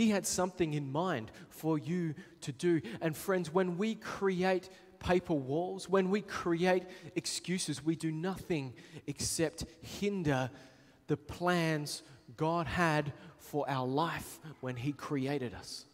he 0.00 0.08
had 0.08 0.26
something 0.26 0.72
in 0.72 0.90
mind 0.90 1.30
for 1.50 1.76
you 1.76 2.14
to 2.40 2.52
do. 2.52 2.80
And 3.02 3.14
friends, 3.14 3.52
when 3.52 3.76
we 3.76 3.96
create 3.96 4.70
paper 4.98 5.34
walls, 5.34 5.90
when 5.90 6.08
we 6.08 6.22
create 6.22 6.84
excuses, 7.16 7.84
we 7.84 7.96
do 7.96 8.10
nothing 8.10 8.72
except 9.06 9.66
hinder 9.82 10.48
the 11.06 11.18
plans 11.18 12.02
God 12.38 12.66
had 12.66 13.12
for 13.36 13.68
our 13.68 13.86
life 13.86 14.38
when 14.62 14.74
He 14.74 14.92
created 14.92 15.52
us. 15.52 15.84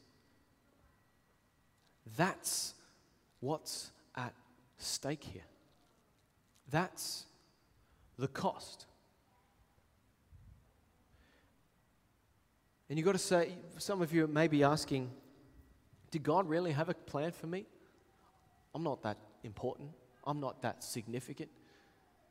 That's 2.17 2.75
what's 3.41 3.91
at 4.15 4.35
stake 4.79 5.25
here. 5.25 5.49
That's 6.71 7.25
the 8.21 8.29
cost. 8.29 8.87
And 12.89 12.99
you've 12.99 13.07
got 13.07 13.13
to 13.13 13.19
say, 13.19 13.51
some 13.79 14.01
of 14.01 14.13
you 14.13 14.27
may 14.27 14.49
be 14.49 14.63
asking, 14.63 15.11
did 16.11 16.23
God 16.23 16.49
really 16.49 16.73
have 16.73 16.89
a 16.89 16.95
plan 16.95 17.33
for 17.33 17.47
me? 17.47 17.67
I'm 18.75 18.83
not 18.83 19.03
that 19.03 19.19
important. 19.43 19.91
I'm 20.25 20.41
not 20.41 20.63
that 20.63 20.85
significant. 20.85 21.51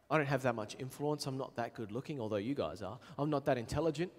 I 0.09 0.17
don't 0.17 0.27
have 0.27 0.43
that 0.43 0.55
much 0.55 0.75
influence. 0.79 1.25
I'm 1.25 1.37
not 1.37 1.55
that 1.55 1.73
good 1.73 1.91
looking, 1.91 2.19
although 2.19 2.35
you 2.35 2.55
guys 2.55 2.81
are. 2.81 2.99
I'm 3.17 3.29
not 3.29 3.45
that 3.45 3.57
intelligent. 3.57 4.11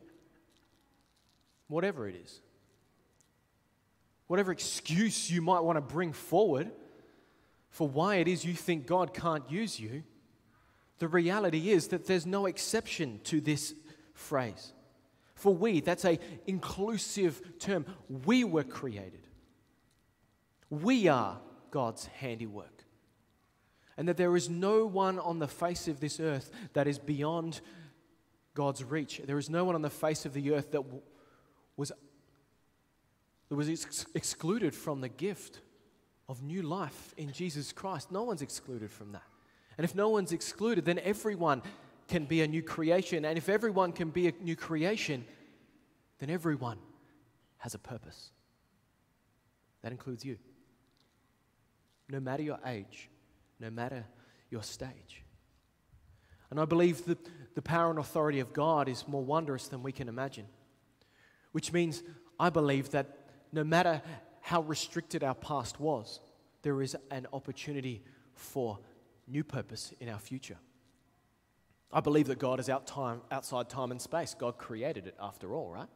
Whatever 1.68 2.08
it 2.08 2.16
is. 2.16 2.40
Whatever 4.26 4.52
excuse 4.52 5.30
you 5.30 5.40
might 5.40 5.60
want 5.60 5.76
to 5.76 5.80
bring 5.80 6.12
forward 6.12 6.70
for 7.70 7.88
why 7.88 8.16
it 8.16 8.28
is 8.28 8.44
you 8.44 8.54
think 8.54 8.86
God 8.86 9.14
can't 9.14 9.48
use 9.50 9.78
you, 9.78 10.02
the 10.98 11.08
reality 11.08 11.70
is 11.70 11.88
that 11.88 12.06
there's 12.06 12.26
no 12.26 12.46
exception 12.46 13.20
to 13.24 13.40
this 13.40 13.74
phrase. 14.14 14.72
For 15.36 15.54
we, 15.54 15.80
that's 15.80 16.04
a 16.04 16.18
inclusive 16.46 17.58
term. 17.58 17.86
We 18.08 18.42
were 18.42 18.64
created. 18.64 19.26
We 20.70 21.08
are 21.08 21.38
God's 21.70 22.06
handiwork. 22.06 22.84
And 23.98 24.08
that 24.08 24.16
there 24.16 24.34
is 24.34 24.50
no 24.50 24.86
one 24.86 25.18
on 25.18 25.38
the 25.38 25.46
face 25.46 25.88
of 25.88 26.00
this 26.00 26.20
earth 26.20 26.50
that 26.72 26.86
is 26.86 26.98
beyond 26.98 27.60
God's 28.54 28.82
reach. 28.82 29.20
There 29.24 29.38
is 29.38 29.50
no 29.50 29.64
one 29.64 29.74
on 29.74 29.82
the 29.82 29.90
face 29.90 30.24
of 30.24 30.32
the 30.32 30.52
earth 30.52 30.72
that 30.72 30.82
was, 31.76 31.92
that 33.48 33.54
was 33.54 33.68
ex- 33.68 34.06
excluded 34.14 34.74
from 34.74 35.02
the 35.02 35.08
gift 35.08 35.60
of 36.28 36.42
new 36.42 36.62
life 36.62 37.14
in 37.18 37.30
Jesus 37.32 37.72
Christ. 37.72 38.10
No 38.10 38.22
one's 38.22 38.42
excluded 38.42 38.90
from 38.90 39.12
that. 39.12 39.22
And 39.76 39.84
if 39.84 39.94
no 39.94 40.08
one's 40.08 40.32
excluded, 40.32 40.86
then 40.86 40.98
everyone 41.00 41.62
can 42.08 42.24
be 42.24 42.42
a 42.42 42.46
new 42.46 42.62
creation. 42.62 43.24
And 43.24 43.36
if 43.36 43.48
everyone 43.48 43.92
can 43.92 44.10
be 44.10 44.28
a 44.28 44.32
new 44.40 44.56
creation, 44.56 45.24
then 46.18 46.30
everyone 46.30 46.78
has 47.58 47.74
a 47.74 47.78
purpose. 47.78 48.30
That 49.82 49.92
includes 49.92 50.24
you. 50.24 50.38
No 52.08 52.20
matter 52.20 52.42
your 52.42 52.58
age, 52.66 53.08
no 53.58 53.70
matter 53.70 54.04
your 54.50 54.62
stage. 54.62 55.24
And 56.50 56.60
I 56.60 56.64
believe 56.64 57.04
that 57.06 57.18
the 57.54 57.62
power 57.62 57.90
and 57.90 57.98
authority 57.98 58.40
of 58.40 58.52
God 58.52 58.88
is 58.88 59.06
more 59.08 59.24
wondrous 59.24 59.68
than 59.68 59.82
we 59.82 59.92
can 59.92 60.08
imagine. 60.08 60.46
Which 61.52 61.72
means 61.72 62.02
I 62.38 62.50
believe 62.50 62.90
that 62.90 63.18
no 63.52 63.64
matter 63.64 64.02
how 64.40 64.62
restricted 64.62 65.24
our 65.24 65.34
past 65.34 65.80
was, 65.80 66.20
there 66.62 66.82
is 66.82 66.96
an 67.10 67.26
opportunity 67.32 68.04
for 68.34 68.78
new 69.26 69.42
purpose 69.42 69.92
in 69.98 70.08
our 70.08 70.18
future. 70.18 70.58
I 71.96 72.00
believe 72.00 72.26
that 72.26 72.38
God 72.38 72.60
is 72.60 72.68
out 72.68 72.86
time, 72.86 73.22
outside 73.30 73.70
time 73.70 73.90
and 73.90 73.98
space. 73.98 74.36
God 74.38 74.58
created 74.58 75.06
it 75.06 75.16
after 75.18 75.54
all, 75.54 75.70
right? 75.70 75.88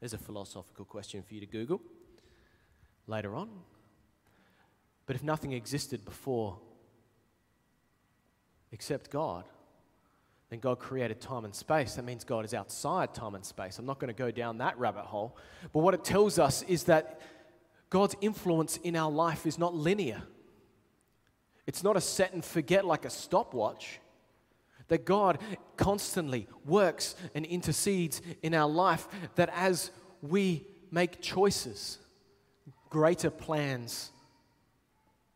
There's 0.00 0.14
a 0.14 0.18
philosophical 0.18 0.86
question 0.86 1.22
for 1.22 1.34
you 1.34 1.40
to 1.40 1.46
Google 1.46 1.82
later 3.06 3.34
on. 3.34 3.50
But 5.04 5.14
if 5.14 5.22
nothing 5.22 5.52
existed 5.52 6.02
before 6.06 6.58
except 8.70 9.10
God, 9.10 9.44
then 10.48 10.60
God 10.60 10.78
created 10.78 11.20
time 11.20 11.44
and 11.44 11.54
space. 11.54 11.96
That 11.96 12.06
means 12.06 12.24
God 12.24 12.46
is 12.46 12.54
outside 12.54 13.12
time 13.12 13.34
and 13.34 13.44
space. 13.44 13.78
I'm 13.78 13.84
not 13.84 13.98
going 13.98 14.08
to 14.08 14.18
go 14.18 14.30
down 14.30 14.56
that 14.58 14.78
rabbit 14.78 15.04
hole. 15.04 15.36
But 15.74 15.80
what 15.80 15.92
it 15.92 16.04
tells 16.04 16.38
us 16.38 16.62
is 16.62 16.84
that 16.84 17.20
God's 17.90 18.16
influence 18.22 18.78
in 18.78 18.96
our 18.96 19.10
life 19.10 19.44
is 19.44 19.58
not 19.58 19.74
linear. 19.74 20.22
It's 21.66 21.84
not 21.84 21.98
a 21.98 22.00
set 22.00 22.32
and 22.32 22.42
forget 22.42 22.86
like 22.86 23.04
a 23.04 23.10
stopwatch. 23.10 23.98
That 24.88 25.04
God 25.04 25.38
constantly 25.76 26.48
works 26.64 27.14
and 27.34 27.44
intercedes 27.46 28.20
in 28.42 28.54
our 28.54 28.68
life, 28.68 29.08
that 29.36 29.50
as 29.54 29.90
we 30.20 30.66
make 30.90 31.20
choices, 31.20 31.98
greater 32.90 33.30
plans 33.30 34.10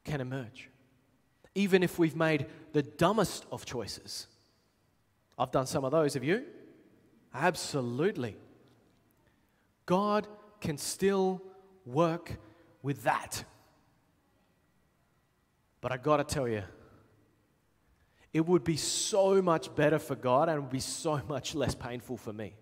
can 0.04 0.20
emerge. 0.20 0.68
Even 1.54 1.82
if 1.82 1.98
we've 1.98 2.16
made 2.16 2.46
the 2.72 2.82
dumbest 2.82 3.46
of 3.50 3.64
choices. 3.64 4.26
I've 5.38 5.50
done 5.50 5.66
some 5.66 5.85
of 5.85 5.90
those, 5.90 6.14
have 6.14 6.24
you? 6.24 6.44
Absolutely. 7.35 8.37
God 9.87 10.26
can 10.61 10.78
still 10.78 11.42
work 11.85 12.38
with 12.82 13.02
that. 13.04 13.44
But 15.80 15.92
I 15.92 15.96
gotta 15.96 16.24
tell 16.24 16.48
you, 16.48 16.62
it 18.37 18.46
would 18.46 18.64
be 18.64 18.77
so 18.77 19.40
much 19.40 19.75
better 19.75 19.99
for 19.99 20.14
God 20.14 20.51
and 20.51 20.61
would 20.61 20.70
be 20.70 20.79
so 20.79 21.22
much 21.29 21.55
less 21.55 21.75
painful 21.75 22.18
for 22.18 22.35
me 22.35 22.55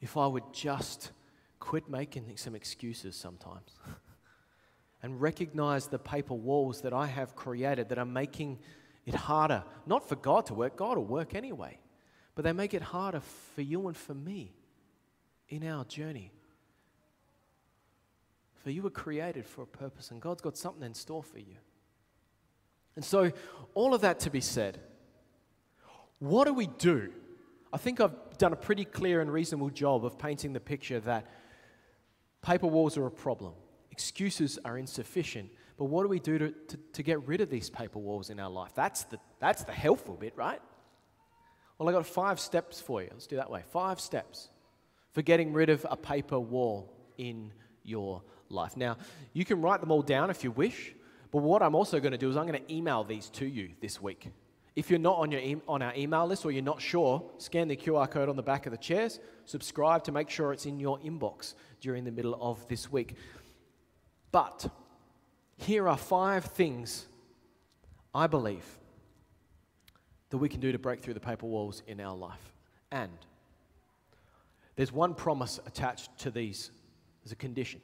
if 0.00 0.16
I 0.16 0.26
would 0.26 0.52
just 0.52 1.12
quit 1.60 1.88
making 1.88 2.36
some 2.36 2.56
excuses 2.56 3.14
sometimes 3.14 3.78
and 5.04 5.20
recognize 5.20 5.86
the 5.86 6.00
paper 6.00 6.34
walls 6.34 6.80
that 6.80 6.92
I 6.92 7.06
have 7.06 7.36
created 7.36 7.90
that 7.90 7.98
are 7.98 8.04
making 8.04 8.58
it 9.06 9.14
harder, 9.14 9.62
not 9.86 10.08
for 10.08 10.16
God 10.16 10.46
to 10.46 10.54
work, 10.54 10.74
God 10.74 10.96
will 10.96 11.04
work 11.04 11.36
anyway, 11.36 11.78
but 12.34 12.44
they 12.44 12.52
make 12.52 12.74
it 12.74 12.82
harder 12.82 13.20
for 13.54 13.62
you 13.62 13.86
and 13.86 13.96
for 13.96 14.14
me 14.14 14.52
in 15.48 15.64
our 15.64 15.84
journey. 15.84 16.32
For 18.64 18.70
you 18.70 18.82
were 18.82 18.90
created 18.90 19.46
for 19.46 19.62
a 19.62 19.66
purpose, 19.66 20.10
and 20.10 20.20
God's 20.20 20.42
got 20.42 20.56
something 20.56 20.82
in 20.82 20.92
store 20.92 21.22
for 21.22 21.38
you. 21.38 21.56
And 23.00 23.04
so, 23.06 23.32
all 23.72 23.94
of 23.94 24.02
that 24.02 24.20
to 24.20 24.30
be 24.30 24.42
said, 24.42 24.78
what 26.18 26.44
do 26.44 26.52
we 26.52 26.66
do? 26.66 27.10
I 27.72 27.78
think 27.78 27.98
I've 27.98 28.36
done 28.36 28.52
a 28.52 28.56
pretty 28.56 28.84
clear 28.84 29.22
and 29.22 29.32
reasonable 29.32 29.70
job 29.70 30.04
of 30.04 30.18
painting 30.18 30.52
the 30.52 30.60
picture 30.60 31.00
that 31.00 31.26
paper 32.42 32.66
walls 32.66 32.98
are 32.98 33.06
a 33.06 33.10
problem, 33.10 33.54
excuses 33.90 34.58
are 34.66 34.76
insufficient. 34.76 35.48
But 35.78 35.86
what 35.86 36.02
do 36.02 36.10
we 36.10 36.18
do 36.18 36.36
to, 36.36 36.50
to, 36.50 36.76
to 36.92 37.02
get 37.02 37.26
rid 37.26 37.40
of 37.40 37.48
these 37.48 37.70
paper 37.70 37.98
walls 37.98 38.28
in 38.28 38.38
our 38.38 38.50
life? 38.50 38.72
That's 38.74 39.04
the, 39.04 39.18
that's 39.38 39.64
the 39.64 39.72
helpful 39.72 40.16
bit, 40.16 40.36
right? 40.36 40.60
Well, 41.78 41.88
I've 41.88 41.94
got 41.94 42.04
five 42.04 42.38
steps 42.38 42.82
for 42.82 43.00
you. 43.02 43.08
Let's 43.10 43.26
do 43.26 43.36
that 43.36 43.50
way. 43.50 43.62
Five 43.72 43.98
steps 43.98 44.50
for 45.12 45.22
getting 45.22 45.54
rid 45.54 45.70
of 45.70 45.86
a 45.88 45.96
paper 45.96 46.38
wall 46.38 46.92
in 47.16 47.50
your 47.82 48.20
life. 48.50 48.76
Now, 48.76 48.98
you 49.32 49.46
can 49.46 49.62
write 49.62 49.80
them 49.80 49.90
all 49.90 50.02
down 50.02 50.28
if 50.28 50.44
you 50.44 50.50
wish, 50.50 50.92
but 51.30 51.38
what 51.38 51.62
I'm 51.62 51.74
also 51.74 52.00
going 52.00 52.12
to 52.12 52.18
do 52.18 52.28
is 52.28 52.36
I'm 52.36 52.46
going 52.46 52.62
to 52.62 52.72
email 52.72 53.04
these 53.04 53.28
to 53.30 53.46
you 53.46 53.70
this 53.80 54.00
week. 54.00 54.30
If 54.76 54.90
you're 54.90 54.98
not 54.98 55.18
on, 55.18 55.30
your 55.30 55.40
e- 55.40 55.62
on 55.68 55.82
our 55.82 55.94
email 55.94 56.26
list 56.26 56.44
or 56.44 56.50
you're 56.50 56.62
not 56.62 56.80
sure, 56.80 57.22
scan 57.38 57.68
the 57.68 57.76
QR 57.76 58.10
code 58.10 58.28
on 58.28 58.36
the 58.36 58.42
back 58.42 58.66
of 58.66 58.72
the 58.72 58.78
chairs, 58.78 59.20
subscribe 59.44 60.04
to 60.04 60.12
make 60.12 60.30
sure 60.30 60.52
it's 60.52 60.66
in 60.66 60.80
your 60.80 60.98
inbox 61.00 61.54
during 61.80 62.04
the 62.04 62.10
middle 62.10 62.36
of 62.40 62.66
this 62.68 62.90
week. 62.90 63.16
But 64.32 64.68
here 65.56 65.88
are 65.88 65.96
five 65.96 66.44
things 66.44 67.06
I 68.14 68.26
believe 68.26 68.64
that 70.30 70.38
we 70.38 70.48
can 70.48 70.60
do 70.60 70.72
to 70.72 70.78
break 70.78 71.00
through 71.00 71.14
the 71.14 71.20
paper 71.20 71.46
walls 71.46 71.82
in 71.86 72.00
our 72.00 72.16
life. 72.16 72.52
And 72.92 73.10
there's 74.76 74.92
one 74.92 75.14
promise 75.14 75.60
attached 75.66 76.16
to 76.20 76.30
these, 76.30 76.70
there's 77.22 77.32
a 77.32 77.36
condition. 77.36 77.80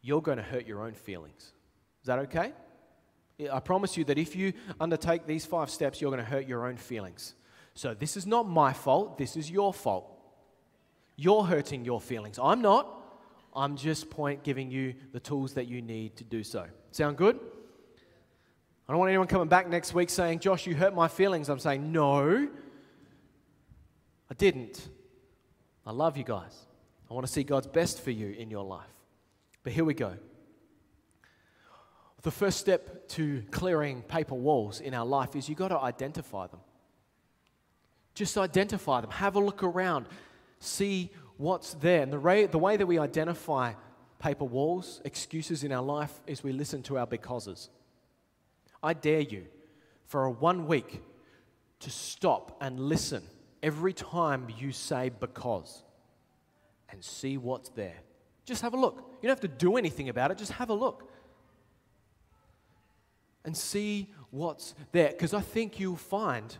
You're 0.00 0.22
going 0.22 0.38
to 0.38 0.42
hurt 0.42 0.66
your 0.66 0.82
own 0.82 0.94
feelings. 0.94 1.52
Is 2.02 2.06
that 2.06 2.18
okay? 2.20 2.52
I 3.52 3.60
promise 3.60 3.96
you 3.96 4.04
that 4.04 4.18
if 4.18 4.36
you 4.36 4.52
undertake 4.78 5.26
these 5.26 5.46
five 5.46 5.70
steps, 5.70 6.00
you're 6.00 6.10
going 6.10 6.22
to 6.22 6.30
hurt 6.30 6.46
your 6.46 6.66
own 6.66 6.76
feelings. 6.76 7.34
So 7.74 7.94
this 7.94 8.16
is 8.16 8.26
not 8.26 8.48
my 8.48 8.72
fault, 8.72 9.16
this 9.16 9.36
is 9.36 9.50
your 9.50 9.72
fault. 9.72 10.06
You're 11.16 11.44
hurting 11.44 11.84
your 11.84 12.00
feelings. 12.00 12.38
I'm 12.42 12.62
not. 12.62 12.96
I'm 13.54 13.76
just 13.76 14.10
point 14.10 14.42
giving 14.42 14.70
you 14.70 14.94
the 15.12 15.20
tools 15.20 15.54
that 15.54 15.66
you 15.66 15.82
need 15.82 16.16
to 16.16 16.24
do 16.24 16.42
so. 16.44 16.66
Sound 16.92 17.16
good? 17.16 17.38
I 18.88 18.92
don't 18.92 18.98
want 18.98 19.10
anyone 19.10 19.26
coming 19.26 19.48
back 19.48 19.68
next 19.68 19.94
week 19.94 20.10
saying, 20.10 20.40
Josh, 20.40 20.66
you 20.66 20.74
hurt 20.74 20.94
my 20.94 21.08
feelings. 21.08 21.48
I'm 21.48 21.58
saying, 21.58 21.92
no, 21.92 22.48
I 24.30 24.34
didn't. 24.34 24.88
I 25.86 25.92
love 25.92 26.16
you 26.16 26.24
guys. 26.24 26.56
I 27.10 27.14
want 27.14 27.26
to 27.26 27.32
see 27.32 27.42
God's 27.42 27.66
best 27.66 28.00
for 28.00 28.10
you 28.10 28.30
in 28.30 28.50
your 28.50 28.64
life. 28.64 28.86
But 29.62 29.72
here 29.72 29.84
we 29.84 29.94
go. 29.94 30.14
The 32.22 32.30
first 32.30 32.58
step 32.58 33.08
to 33.10 33.42
clearing 33.50 34.02
paper 34.02 34.34
walls 34.34 34.80
in 34.80 34.92
our 34.92 35.06
life 35.06 35.34
is 35.36 35.48
you've 35.48 35.58
got 35.58 35.68
to 35.68 35.78
identify 35.78 36.46
them. 36.48 36.60
Just 38.14 38.36
identify 38.36 39.00
them. 39.00 39.10
Have 39.10 39.36
a 39.36 39.40
look 39.40 39.62
around. 39.62 40.06
See 40.58 41.10
what's 41.38 41.74
there. 41.74 42.02
And 42.02 42.12
the 42.12 42.20
way, 42.20 42.44
the 42.46 42.58
way 42.58 42.76
that 42.76 42.86
we 42.86 42.98
identify 42.98 43.72
paper 44.18 44.44
walls, 44.44 45.00
excuses 45.04 45.64
in 45.64 45.72
our 45.72 45.82
life, 45.82 46.12
is 46.26 46.42
we 46.42 46.52
listen 46.52 46.82
to 46.84 46.98
our 46.98 47.06
becauses. 47.06 47.70
I 48.82 48.92
dare 48.92 49.20
you 49.20 49.46
for 50.04 50.24
a 50.24 50.30
one 50.30 50.66
week 50.66 51.02
to 51.80 51.90
stop 51.90 52.58
and 52.60 52.78
listen 52.78 53.22
every 53.62 53.94
time 53.94 54.48
you 54.58 54.72
say 54.72 55.08
because 55.08 55.82
and 56.90 57.02
see 57.02 57.38
what's 57.38 57.70
there. 57.70 57.96
Just 58.44 58.60
have 58.60 58.74
a 58.74 58.76
look. 58.76 58.96
You 59.22 59.28
don't 59.28 59.40
have 59.40 59.50
to 59.50 59.56
do 59.56 59.76
anything 59.76 60.10
about 60.10 60.30
it, 60.30 60.36
just 60.36 60.52
have 60.52 60.68
a 60.68 60.74
look 60.74 61.09
and 63.44 63.56
see 63.56 64.12
what's 64.30 64.74
there. 64.92 65.08
Because 65.08 65.34
I 65.34 65.40
think 65.40 65.80
you'll 65.80 65.96
find, 65.96 66.56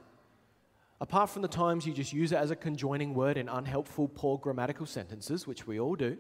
apart 1.00 1.30
from 1.30 1.42
the 1.42 1.48
times 1.48 1.86
you 1.86 1.92
just 1.92 2.12
use 2.12 2.32
it 2.32 2.36
as 2.36 2.50
a 2.50 2.56
conjoining 2.56 3.14
word 3.14 3.36
in 3.36 3.48
unhelpful, 3.48 4.08
poor 4.08 4.38
grammatical 4.38 4.86
sentences, 4.86 5.46
which 5.46 5.66
we 5.66 5.78
all 5.78 5.94
do, 5.94 6.16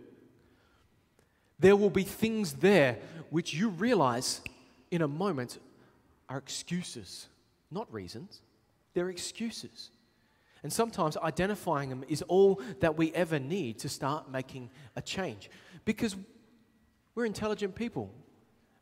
there 1.58 1.76
will 1.76 1.90
be 1.90 2.04
things 2.04 2.54
there 2.54 2.98
which 3.28 3.52
you 3.54 3.68
realize 3.68 4.40
in 4.90 5.02
a 5.02 5.08
moment 5.08 5.58
are 6.28 6.38
excuses, 6.38 7.26
not 7.70 7.92
reasons. 7.92 8.40
They're 8.94 9.10
excuses. 9.10 9.90
And 10.62 10.72
sometimes 10.72 11.16
identifying 11.16 11.88
them 11.88 12.04
is 12.08 12.22
all 12.22 12.60
that 12.80 12.96
we 12.96 13.12
ever 13.14 13.38
need 13.38 13.78
to 13.80 13.88
start 13.88 14.30
making 14.30 14.70
a 14.96 15.02
change. 15.02 15.50
Because 15.84 16.16
we're 17.14 17.24
intelligent 17.24 17.74
people. 17.74 18.12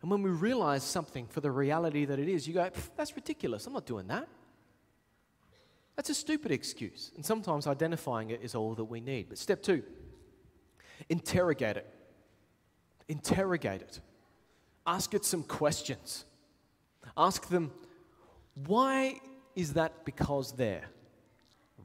And 0.00 0.10
when 0.10 0.22
we 0.22 0.30
realize 0.30 0.84
something 0.84 1.26
for 1.26 1.40
the 1.40 1.50
reality 1.50 2.04
that 2.04 2.18
it 2.18 2.28
is, 2.28 2.46
you 2.46 2.54
go, 2.54 2.70
that's 2.96 3.16
ridiculous. 3.16 3.66
I'm 3.66 3.72
not 3.72 3.86
doing 3.86 4.06
that. 4.08 4.28
That's 5.96 6.10
a 6.10 6.14
stupid 6.14 6.52
excuse. 6.52 7.10
And 7.16 7.26
sometimes 7.26 7.66
identifying 7.66 8.30
it 8.30 8.40
is 8.42 8.54
all 8.54 8.74
that 8.74 8.84
we 8.84 9.00
need. 9.00 9.28
But 9.28 9.38
step 9.38 9.62
two 9.62 9.82
interrogate 11.08 11.76
it. 11.76 11.86
Interrogate 13.08 13.82
it. 13.82 14.00
Ask 14.86 15.14
it 15.14 15.24
some 15.24 15.42
questions. 15.42 16.24
Ask 17.16 17.48
them, 17.48 17.72
why 18.66 19.20
is 19.56 19.72
that 19.74 20.04
because 20.04 20.52
there? 20.52 20.84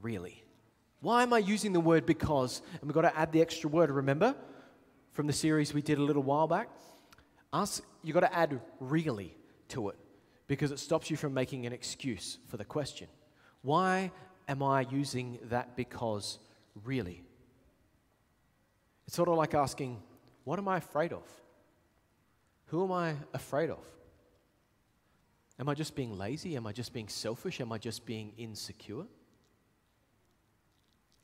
Really? 0.02 0.42
Why 1.00 1.22
am 1.22 1.32
I 1.32 1.38
using 1.38 1.72
the 1.72 1.80
word 1.80 2.06
because? 2.06 2.62
And 2.72 2.82
we've 2.82 2.94
got 2.94 3.02
to 3.02 3.18
add 3.18 3.32
the 3.32 3.40
extra 3.40 3.68
word, 3.68 3.90
remember, 3.90 4.34
from 5.12 5.26
the 5.26 5.32
series 5.32 5.74
we 5.74 5.82
did 5.82 5.98
a 5.98 6.02
little 6.02 6.22
while 6.22 6.46
back? 6.46 6.68
Ask, 7.52 7.82
you've 8.04 8.14
got 8.14 8.20
to 8.20 8.34
add 8.34 8.60
really 8.80 9.36
to 9.68 9.88
it 9.88 9.96
because 10.46 10.70
it 10.70 10.78
stops 10.78 11.10
you 11.10 11.16
from 11.16 11.32
making 11.32 11.66
an 11.66 11.72
excuse 11.72 12.38
for 12.48 12.56
the 12.56 12.64
question. 12.64 13.08
Why 13.62 14.12
am 14.46 14.62
I 14.62 14.82
using 14.82 15.38
that 15.44 15.76
because 15.76 16.38
really? 16.84 17.24
It's 19.06 19.16
sort 19.16 19.28
of 19.28 19.36
like 19.36 19.54
asking, 19.54 20.02
what 20.44 20.58
am 20.58 20.68
I 20.68 20.76
afraid 20.76 21.12
of? 21.12 21.26
Who 22.66 22.84
am 22.84 22.92
I 22.92 23.14
afraid 23.32 23.70
of? 23.70 23.84
Am 25.58 25.68
I 25.68 25.74
just 25.74 25.94
being 25.94 26.16
lazy? 26.18 26.56
Am 26.56 26.66
I 26.66 26.72
just 26.72 26.92
being 26.92 27.08
selfish? 27.08 27.60
Am 27.60 27.72
I 27.72 27.78
just 27.78 28.04
being 28.04 28.32
insecure? 28.36 29.04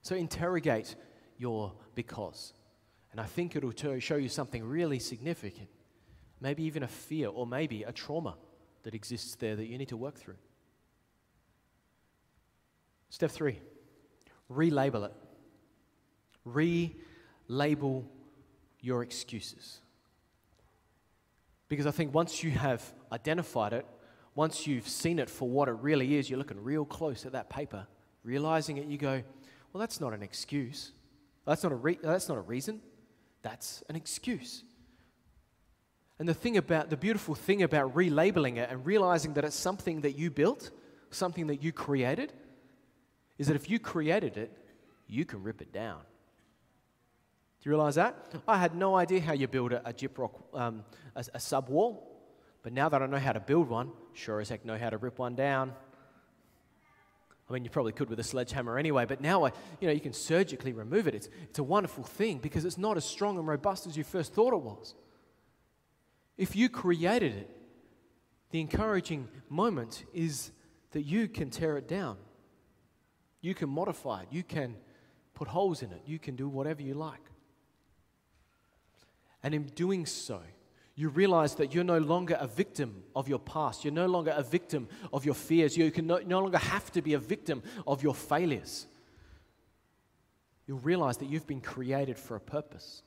So 0.03 0.15
interrogate 0.15 0.95
your 1.37 1.73
because. 1.95 2.53
And 3.11 3.21
I 3.21 3.25
think 3.25 3.57
it'll 3.57 3.73
show 3.99 4.17
you 4.17 4.29
something 4.29 4.65
really 4.65 4.99
significant 4.99 5.69
maybe 6.41 6.63
even 6.65 6.83
a 6.83 6.89
fear, 6.89 7.29
or 7.29 7.47
maybe 7.47 7.83
a 7.83 7.93
trauma 7.93 8.37
that 8.83 8.95
exists 8.95 9.35
there 9.35 9.57
that 9.57 9.67
you 9.67 9.79
need 9.79 9.89
to 9.89 9.97
work 9.97 10.17
through. 10.17 10.37
Step 13.11 13.31
three 13.31 13.59
relabel 14.51 15.07
it. 15.07 15.15
Relabel 17.59 18.05
your 18.81 19.03
excuses. 19.03 19.81
Because 21.69 21.87
I 21.87 21.93
think 21.93 22.13
once 22.13 22.43
you 22.43 22.51
have 22.51 22.83
identified 23.13 23.73
it, 23.73 23.87
once 24.35 24.67
you've 24.67 24.89
seen 24.89 25.19
it 25.19 25.31
for 25.31 25.49
what 25.49 25.69
it 25.69 25.77
really 25.81 26.17
is, 26.17 26.29
you're 26.29 26.39
looking 26.39 26.63
real 26.63 26.85
close 26.85 27.27
at 27.27 27.33
that 27.33 27.49
paper, 27.49 27.87
realizing 28.25 28.79
it, 28.79 28.87
you 28.87 28.99
go, 28.99 29.23
well, 29.73 29.81
that's 29.81 30.01
not 30.01 30.13
an 30.13 30.23
excuse. 30.23 30.93
That's 31.47 31.63
not 31.63 31.73
a, 31.73 31.77
re- 31.77 31.99
that's 32.03 32.29
not 32.29 32.39
a 32.39 32.43
reason. 32.43 32.81
That's 33.43 33.83
an 33.89 33.97
excuse. 33.97 34.65
And 36.21 36.29
the 36.29 36.35
thing 36.35 36.59
about 36.59 36.91
the 36.91 36.99
beautiful 36.99 37.35
thing 37.35 37.63
about 37.63 37.95
relabeling 37.95 38.59
it 38.59 38.69
and 38.71 38.85
realizing 38.85 39.33
that 39.35 39.45
it's 39.47 39.57
something 39.57 40.03
that 40.03 40.19
you 40.19 40.31
built, 40.31 40.71
something 41.11 41.47
that 41.47 41.63
you 41.63 41.73
created, 41.73 42.35
is 43.39 43.47
that 43.47 43.57
if 43.57 43.71
you 43.71 43.79
created 43.79 44.37
it, 44.37 44.55
you 45.09 45.25
can 45.25 45.43
rip 45.43 45.63
it 45.63 45.73
down. 45.73 46.01
Do 47.61 47.71
you 47.71 47.71
realize 47.71 47.95
that? 47.95 48.35
I 48.47 48.59
had 48.59 48.75
no 48.75 48.97
idea 48.97 49.23
how 49.23 49.33
you 49.33 49.49
build 49.49 49.73
a, 49.73 49.89
a 49.89 49.95
gyprock, 49.95 50.33
um, 50.53 50.85
a, 51.17 51.25
a 51.33 51.41
sub 51.41 51.71
wall, 51.71 52.23
but 52.63 52.75
now 52.75 52.91
that 52.91 53.03
I 53.03 53.07
know 53.07 53.19
how 53.19 53.33
to 53.33 53.41
build 53.41 53.71
one, 53.71 53.91
sure 54.13 54.41
as 54.41 54.51
heck 54.51 54.63
know 54.67 54.77
how 54.77 54.91
to 54.91 54.99
rip 54.99 55.19
one 55.19 55.35
down. 55.35 55.73
I 57.49 57.53
mean, 57.55 57.65
you 57.65 57.71
probably 57.71 57.93
could 57.93 58.11
with 58.11 58.21
a 58.21 58.25
sledgehammer 58.25 58.77
anyway, 58.77 59.07
but 59.07 59.23
now 59.23 59.47
I, 59.47 59.53
you 59.81 59.89
know, 59.89 59.95
you 59.95 60.01
can 60.01 60.13
surgically 60.13 60.75
remove 60.75 61.09
it. 61.09 61.15
It's, 61.15 61.31
it's 61.45 61.61
a 61.61 61.65
wonderful 61.65 62.05
thing 62.05 62.41
because 62.41 62.67
it's 62.67 62.77
not 62.77 62.99
as 62.99 63.07
strong 63.07 63.39
and 63.39 63.49
robust 63.49 63.87
as 63.87 63.97
you 63.97 64.05
first 64.05 64.35
thought 64.35 64.53
it 64.53 64.61
was. 64.61 64.95
If 66.41 66.57
you 66.57 66.71
created 66.71 67.35
it, 67.35 67.51
the 68.51 68.63
encouraging 68.63 69.29
moment 69.51 70.05
is 70.15 70.53
that 70.93 71.03
you 71.03 71.29
can 71.29 71.51
tear 71.51 71.77
it 71.77 71.87
down. 71.87 72.17
You 73.43 73.55
can 73.55 73.69
modify 73.69 74.23
it. 74.23 74.29
You 74.31 74.43
can 74.43 74.77
put 75.35 75.49
holes 75.49 75.83
in 75.83 75.93
it. 75.93 76.01
You 76.07 76.19
can 76.19 76.37
do 76.37 76.49
whatever 76.49 76.81
you 76.81 76.95
like. 76.95 77.21
And 79.43 79.55
in 79.55 79.65
doing 79.65 80.07
so, 80.07 80.41
you 80.95 81.11
realize 81.11 81.57
that 81.57 81.75
you're 81.75 81.85
no 81.85 81.99
longer 81.99 82.39
a 82.41 82.47
victim 82.47 83.03
of 83.15 83.29
your 83.29 83.39
past. 83.39 83.85
You're 83.85 83.93
no 83.93 84.07
longer 84.07 84.33
a 84.35 84.43
victim 84.43 84.89
of 85.13 85.27
your 85.27 85.35
fears. 85.35 85.77
You 85.77 85.91
can 85.91 86.07
no, 86.07 86.21
no 86.27 86.41
longer 86.41 86.57
have 86.57 86.91
to 86.93 87.03
be 87.03 87.13
a 87.13 87.19
victim 87.19 87.63
of 87.87 88.03
your 88.03 88.15
failures. 88.15 88.87
You'll 90.67 90.79
realize 90.79 91.19
that 91.19 91.27
you've 91.27 91.47
been 91.47 91.61
created 91.61 92.19
for 92.19 92.35
a 92.35 92.41
purpose. 92.41 93.03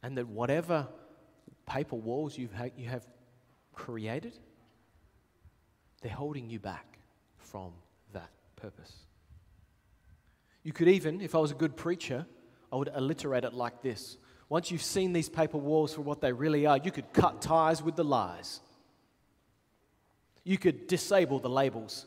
And 0.00 0.16
that 0.16 0.28
whatever 0.28 0.86
paper 1.70 1.96
walls 1.96 2.36
you've 2.36 2.52
ha- 2.52 2.74
you 2.76 2.88
have 2.88 3.06
created, 3.72 4.36
they're 6.02 6.10
holding 6.10 6.50
you 6.50 6.58
back 6.58 6.98
from 7.38 7.72
that 8.12 8.30
purpose. 8.56 8.92
You 10.64 10.72
could 10.72 10.88
even, 10.88 11.20
if 11.20 11.34
I 11.34 11.38
was 11.38 11.52
a 11.52 11.54
good 11.54 11.76
preacher, 11.76 12.26
I 12.72 12.76
would 12.76 12.88
alliterate 12.88 13.44
it 13.44 13.54
like 13.54 13.82
this 13.82 14.18
once 14.50 14.72
you've 14.72 14.82
seen 14.82 15.12
these 15.12 15.28
paper 15.28 15.58
walls 15.58 15.94
for 15.94 16.00
what 16.00 16.20
they 16.20 16.32
really 16.32 16.66
are, 16.66 16.76
you 16.76 16.90
could 16.90 17.12
cut 17.12 17.40
ties 17.40 17.84
with 17.84 17.94
the 17.94 18.02
lies. 18.02 18.60
You 20.42 20.58
could 20.58 20.88
disable 20.88 21.38
the 21.38 21.48
labels. 21.48 22.04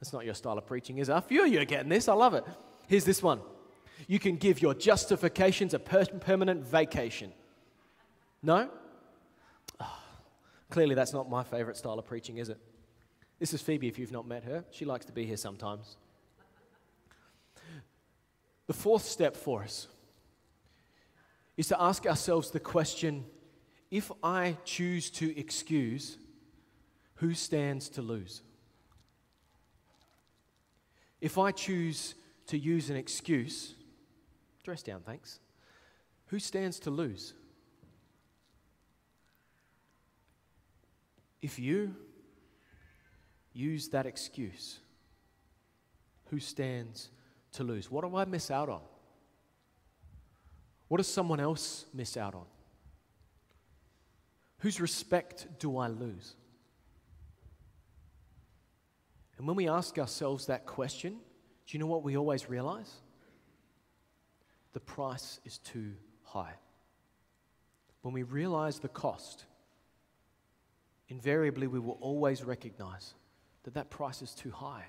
That's 0.00 0.14
not 0.14 0.24
your 0.24 0.32
style 0.32 0.56
of 0.56 0.66
preaching, 0.66 0.96
is 0.96 1.10
it? 1.10 1.12
A 1.12 1.20
few 1.20 1.44
of 1.44 1.52
you 1.52 1.60
are 1.60 1.66
getting 1.66 1.90
this. 1.90 2.08
I 2.08 2.14
love 2.14 2.32
it. 2.32 2.44
Here's 2.88 3.04
this 3.04 3.22
one 3.22 3.40
you 4.08 4.18
can 4.18 4.36
give 4.36 4.60
your 4.60 4.74
justifications 4.74 5.74
a 5.74 5.78
per- 5.78 6.04
permanent 6.06 6.64
vacation. 6.64 7.32
No? 8.42 8.68
Oh, 9.80 9.98
clearly, 10.70 10.94
that's 10.94 11.12
not 11.12 11.30
my 11.30 11.42
favorite 11.42 11.76
style 11.76 11.98
of 11.98 12.06
preaching, 12.06 12.38
is 12.38 12.48
it? 12.48 12.58
This 13.38 13.54
is 13.54 13.60
Phoebe, 13.60 13.88
if 13.88 13.98
you've 13.98 14.12
not 14.12 14.26
met 14.26 14.44
her. 14.44 14.64
She 14.70 14.84
likes 14.84 15.04
to 15.06 15.12
be 15.12 15.26
here 15.26 15.36
sometimes. 15.36 15.96
The 18.66 18.72
fourth 18.72 19.04
step 19.04 19.36
for 19.36 19.62
us 19.62 19.88
is 21.56 21.68
to 21.68 21.80
ask 21.80 22.06
ourselves 22.06 22.50
the 22.50 22.60
question 22.60 23.24
if 23.90 24.10
I 24.22 24.56
choose 24.64 25.10
to 25.10 25.38
excuse, 25.38 26.16
who 27.16 27.34
stands 27.34 27.90
to 27.90 28.02
lose? 28.02 28.42
If 31.20 31.36
I 31.36 31.50
choose 31.52 32.14
to 32.46 32.58
use 32.58 32.88
an 32.88 32.96
excuse, 32.96 33.74
dress 34.62 34.82
down, 34.82 35.00
thanks, 35.04 35.40
who 36.26 36.38
stands 36.38 36.78
to 36.80 36.90
lose? 36.90 37.34
If 41.40 41.58
you 41.58 41.94
use 43.52 43.88
that 43.88 44.06
excuse, 44.06 44.78
who 46.30 46.38
stands 46.38 47.10
to 47.52 47.64
lose? 47.64 47.90
What 47.90 48.04
do 48.04 48.16
I 48.16 48.24
miss 48.24 48.50
out 48.50 48.68
on? 48.68 48.80
What 50.88 50.98
does 50.98 51.08
someone 51.08 51.40
else 51.40 51.86
miss 51.92 52.16
out 52.16 52.34
on? 52.34 52.46
Whose 54.58 54.80
respect 54.80 55.46
do 55.58 55.76
I 55.76 55.88
lose? 55.88 56.34
And 59.36 59.46
when 59.46 59.56
we 59.56 59.68
ask 59.68 59.98
ourselves 59.98 60.46
that 60.46 60.66
question, 60.66 61.14
do 61.66 61.76
you 61.76 61.78
know 61.80 61.86
what 61.86 62.04
we 62.04 62.16
always 62.16 62.48
realize? 62.48 62.92
The 64.72 64.80
price 64.80 65.40
is 65.44 65.58
too 65.58 65.92
high. 66.22 66.54
When 68.02 68.14
we 68.14 68.22
realize 68.22 68.78
the 68.78 68.88
cost, 68.88 69.44
invariably 71.08 71.66
we 71.66 71.78
will 71.78 71.98
always 72.00 72.42
recognize 72.42 73.14
that 73.64 73.74
that 73.74 73.90
price 73.90 74.22
is 74.22 74.34
too 74.34 74.50
high. 74.50 74.84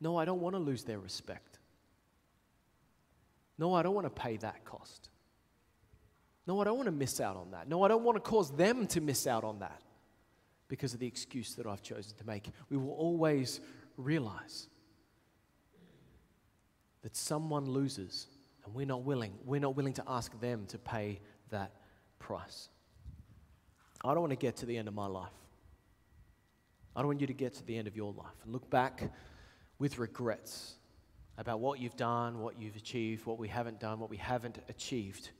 No, 0.00 0.16
I 0.16 0.24
don't 0.24 0.40
want 0.40 0.54
to 0.54 0.60
lose 0.60 0.84
their 0.84 0.98
respect. 0.98 1.58
No, 3.58 3.74
I 3.74 3.82
don't 3.82 3.94
want 3.94 4.06
to 4.06 4.22
pay 4.22 4.36
that 4.38 4.64
cost. 4.64 5.08
No, 6.46 6.60
I 6.60 6.64
don't 6.64 6.76
want 6.76 6.86
to 6.86 6.92
miss 6.92 7.20
out 7.20 7.36
on 7.36 7.50
that. 7.52 7.68
No, 7.68 7.82
I 7.82 7.88
don't 7.88 8.04
want 8.04 8.16
to 8.16 8.20
cause 8.20 8.50
them 8.52 8.86
to 8.88 9.00
miss 9.00 9.26
out 9.26 9.42
on 9.42 9.58
that 9.60 9.82
because 10.68 10.94
of 10.94 11.00
the 11.00 11.06
excuse 11.06 11.54
that 11.54 11.66
I've 11.66 11.82
chosen 11.82 12.16
to 12.18 12.26
make. 12.26 12.48
We 12.70 12.76
will 12.76 12.92
always 12.92 13.60
realize 13.96 14.68
that 17.06 17.14
someone 17.14 17.66
loses 17.66 18.26
and 18.64 18.74
we're 18.74 18.84
not 18.84 19.04
willing. 19.04 19.32
We're 19.44 19.60
not 19.60 19.76
willing 19.76 19.92
to 19.92 20.02
ask 20.08 20.36
them 20.40 20.66
to 20.66 20.76
pay 20.76 21.20
that 21.50 21.70
price. 22.18 22.68
I 24.04 24.08
don't 24.08 24.22
want 24.22 24.32
to 24.32 24.36
get 24.36 24.56
to 24.56 24.66
the 24.66 24.76
end 24.76 24.88
of 24.88 24.94
my 24.94 25.06
life. 25.06 25.30
I 26.96 27.02
don't 27.02 27.06
want 27.06 27.20
you 27.20 27.28
to 27.28 27.32
get 27.32 27.54
to 27.54 27.64
the 27.64 27.78
end 27.78 27.86
of 27.86 27.94
your 27.94 28.12
life 28.12 28.34
and 28.42 28.52
look 28.52 28.68
back 28.70 29.08
with 29.78 30.00
regrets 30.00 30.74
about 31.38 31.60
what 31.60 31.78
you've 31.78 31.94
done, 31.94 32.40
what 32.40 32.60
you've 32.60 32.74
achieved, 32.74 33.24
what 33.24 33.38
we 33.38 33.46
haven't 33.46 33.78
done, 33.78 34.00
what 34.00 34.10
we 34.10 34.16
haven't 34.16 34.58
achieved 34.68 35.30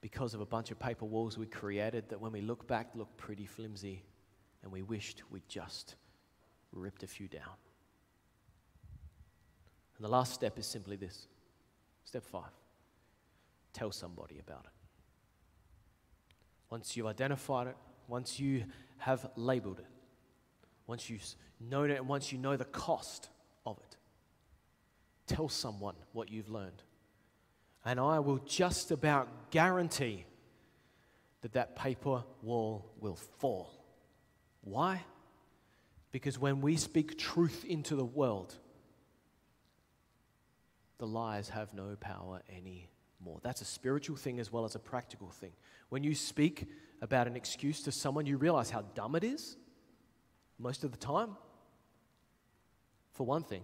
because 0.00 0.34
of 0.34 0.40
a 0.40 0.46
bunch 0.46 0.72
of 0.72 0.78
paper 0.80 1.04
walls 1.04 1.38
we 1.38 1.46
created 1.46 2.08
that 2.08 2.20
when 2.20 2.32
we 2.32 2.40
look 2.40 2.66
back 2.66 2.88
look 2.96 3.16
pretty 3.16 3.46
flimsy 3.46 4.02
and 4.64 4.72
we 4.72 4.82
wished 4.82 5.22
we'd 5.30 5.48
just 5.48 5.94
ripped 6.72 7.04
a 7.04 7.06
few 7.06 7.28
down. 7.28 7.54
And 9.98 10.04
the 10.04 10.10
last 10.10 10.32
step 10.32 10.58
is 10.58 10.66
simply 10.66 10.96
this 10.96 11.26
step 12.04 12.24
five 12.24 12.50
tell 13.72 13.92
somebody 13.92 14.38
about 14.38 14.64
it. 14.64 14.72
Once 16.70 16.96
you've 16.96 17.06
identified 17.06 17.66
it, 17.66 17.76
once 18.08 18.40
you 18.40 18.64
have 18.98 19.28
labeled 19.36 19.78
it, 19.78 19.86
once 20.86 21.08
you've 21.10 21.22
known 21.60 21.90
it 21.90 21.96
and 21.96 22.08
once 22.08 22.32
you 22.32 22.38
know 22.38 22.56
the 22.56 22.64
cost 22.64 23.28
of 23.66 23.78
it, 23.78 23.96
tell 25.26 25.48
someone 25.48 25.94
what 26.12 26.30
you've 26.30 26.48
learned. 26.48 26.82
And 27.84 28.00
I 28.00 28.18
will 28.18 28.38
just 28.38 28.90
about 28.90 29.50
guarantee 29.50 30.24
that 31.42 31.52
that 31.52 31.76
paper 31.76 32.24
wall 32.42 32.90
will 33.00 33.16
fall. 33.16 33.70
Why? 34.62 35.04
Because 36.10 36.38
when 36.38 36.60
we 36.60 36.76
speak 36.76 37.18
truth 37.18 37.64
into 37.64 37.94
the 37.94 38.04
world, 38.04 38.54
the 40.98 41.06
lies 41.06 41.48
have 41.48 41.72
no 41.74 41.96
power 42.00 42.42
anymore. 42.48 43.38
That's 43.42 43.60
a 43.60 43.64
spiritual 43.64 44.16
thing 44.16 44.40
as 44.40 44.52
well 44.52 44.64
as 44.64 44.74
a 44.74 44.78
practical 44.80 45.30
thing. 45.30 45.52
When 45.88 46.02
you 46.02 46.14
speak 46.14 46.68
about 47.00 47.26
an 47.26 47.36
excuse 47.36 47.82
to 47.82 47.92
someone, 47.92 48.26
you 48.26 48.36
realize 48.36 48.70
how 48.70 48.82
dumb 48.94 49.14
it 49.14 49.24
is 49.24 49.56
most 50.58 50.82
of 50.84 50.90
the 50.90 50.98
time, 50.98 51.36
for 53.12 53.24
one 53.24 53.44
thing. 53.44 53.62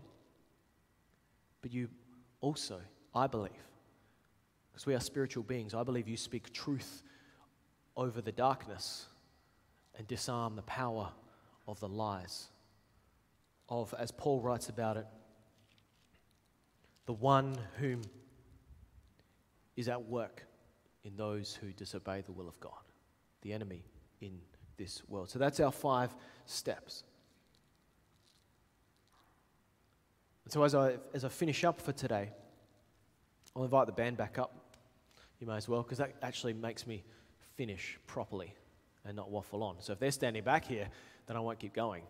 But 1.61 1.73
you 1.73 1.89
also, 2.41 2.81
I 3.15 3.27
believe, 3.27 3.53
because 4.73 4.87
we 4.87 4.95
are 4.95 5.01
spiritual 5.01 5.43
beings, 5.43 5.75
I 5.75 5.83
believe 5.83 6.09
you 6.09 6.17
speak 6.17 6.53
truth 6.53 7.03
over 7.97 8.21
the 8.21 8.33
darkness 8.33 9.07
and 9.97 10.07
disarm 10.07 10.57
the 10.57 10.63
power 10.63 11.11
of 11.67 11.81
the 11.81 11.89
lies. 11.89 12.49
Of, 13.69 13.95
as 13.99 14.11
Paul 14.11 14.41
writes 14.41 14.69
about 14.69 14.97
it, 14.97 15.07
the 17.07 17.13
one 17.13 17.57
whom 17.79 18.03
is 19.77 19.89
at 19.89 20.03
work 20.03 20.47
in 21.05 21.17
those 21.17 21.55
who 21.55 21.73
disobey 21.73 22.23
the 22.23 22.33
will 22.33 22.49
of 22.49 22.59
God, 22.61 22.73
the 23.43 23.53
enemy 23.53 23.85
in 24.21 24.39
this 24.77 25.03
world. 25.09 25.29
So 25.29 25.39
that's 25.39 25.61
our 25.61 25.73
five 25.73 26.15
steps. 26.47 27.05
And 30.45 30.53
so 30.53 30.63
as 30.63 30.75
I, 30.75 30.97
as 31.13 31.25
I 31.25 31.29
finish 31.29 31.65
up 31.65 31.81
for 31.81 31.93
today, 31.93 32.31
I'll 33.55 33.65
invite 33.65 33.87
the 33.87 33.93
band 33.93 34.17
back 34.17 34.39
up. 34.39 34.55
You 35.41 35.47
may 35.47 35.57
as 35.57 35.69
well, 35.69 35.83
because 35.83 35.99
that 35.99 36.15
actually 36.23 36.55
makes 36.55 36.87
me 36.87 37.05
finish 37.57 37.99
properly 38.07 38.55
and 39.05 39.17
not 39.17 39.31
waffle 39.31 39.63
on. 39.63 39.77
So 39.81 39.93
if 39.93 39.99
they're 39.99 40.11
standing 40.11 40.43
back 40.43 40.65
here, 40.65 40.89
then 41.27 41.37
I 41.37 41.41
won't 41.41 41.59
keep 41.59 41.75
going. 41.75 42.03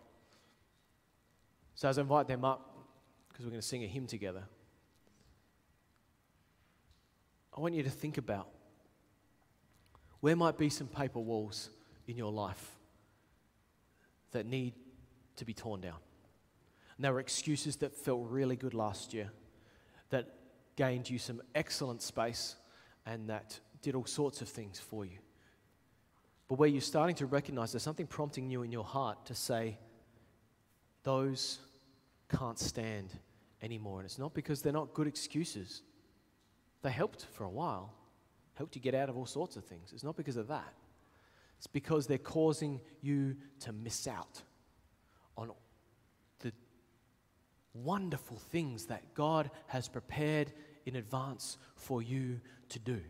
So 1.74 1.88
as 1.88 1.99
I 1.99 2.03
invite 2.03 2.28
them 2.28 2.45
up, 2.45 2.70
because 3.28 3.45
we're 3.45 3.51
going 3.51 3.61
to 3.61 3.66
sing 3.66 3.82
a 3.82 3.88
hymn 3.88 4.07
together, 4.07 4.45
I 7.57 7.61
want 7.61 7.75
you 7.75 7.83
to 7.83 7.91
think 7.91 8.19
about 8.19 8.49
where 10.21 10.35
might 10.35 10.59
be 10.59 10.71
some 10.71 10.89
paper 10.89 11.21
walls 11.21 11.71
in 12.07 12.17
your 12.17 12.33
life 12.33 12.79
that 14.33 14.47
need 14.47 14.75
to 15.37 15.45
be 15.45 15.55
torn 15.55 15.81
down. 15.81 15.99
And 16.97 17.05
there 17.05 17.13
were 17.13 17.21
excuses 17.21 17.77
that 17.77 17.95
felt 17.95 18.29
really 18.29 18.57
good 18.57 18.75
last 18.75 19.15
year, 19.15 19.31
that 20.11 20.35
gained 20.77 21.09
you 21.09 21.19
some 21.19 21.41
excellent 21.55 22.03
space, 22.03 22.57
and 23.07 23.29
that 23.29 23.61
did 23.83 23.95
all 23.95 24.07
sorts 24.07 24.41
of 24.41 24.49
things 24.49 24.81
for 24.81 25.05
you. 25.05 25.19
But 26.49 26.59
where 26.59 26.69
you're 26.69 26.81
starting 26.81 27.17
to 27.17 27.27
recognize 27.27 27.73
there's 27.73 27.83
something 27.83 28.07
prompting 28.07 28.51
you 28.51 28.63
in 28.63 28.73
your 28.73 28.85
heart 28.85 29.27
to 29.27 29.35
say, 29.35 29.79
those 31.03 31.59
can't 32.29 32.59
stand 32.59 33.11
anymore. 33.63 34.01
And 34.01 34.07
it's 34.07 34.19
not 34.19 34.35
because 34.35 34.63
they're 34.63 34.73
not 34.73 34.95
good 34.95 35.07
excuses. 35.07 35.83
They 36.85 36.91
helped 36.91 37.24
for 37.32 37.45
a 37.45 37.51
while, 37.51 37.95
helped 38.53 38.76
you 38.76 38.82
get 38.82 38.95
out 38.95 39.09
of 39.09 39.16
all 39.16 39.24
sorts 39.24 39.57
of 39.57 39.64
things. 39.64 39.91
It's 39.95 40.05
not 40.05 40.18
because 40.18 40.37
of 40.37 40.49
that. 40.49 40.74
It's 41.57 41.66
because 41.66 42.07
they're 42.07 42.18
causing 42.18 42.78
you 43.01 43.37
to 43.61 43.72
miss 43.72 44.07
out 44.07 44.43
on 45.39 45.51
the 46.41 46.53
wonderful 47.72 48.37
things 48.37 48.85
that 48.87 49.14
God 49.14 49.51
has 49.68 49.89
prepared 49.89 50.53
in 50.85 50.97
advance 50.97 51.57
for 51.74 52.03
you 52.03 52.43
to 52.68 52.78
do. 52.78 53.01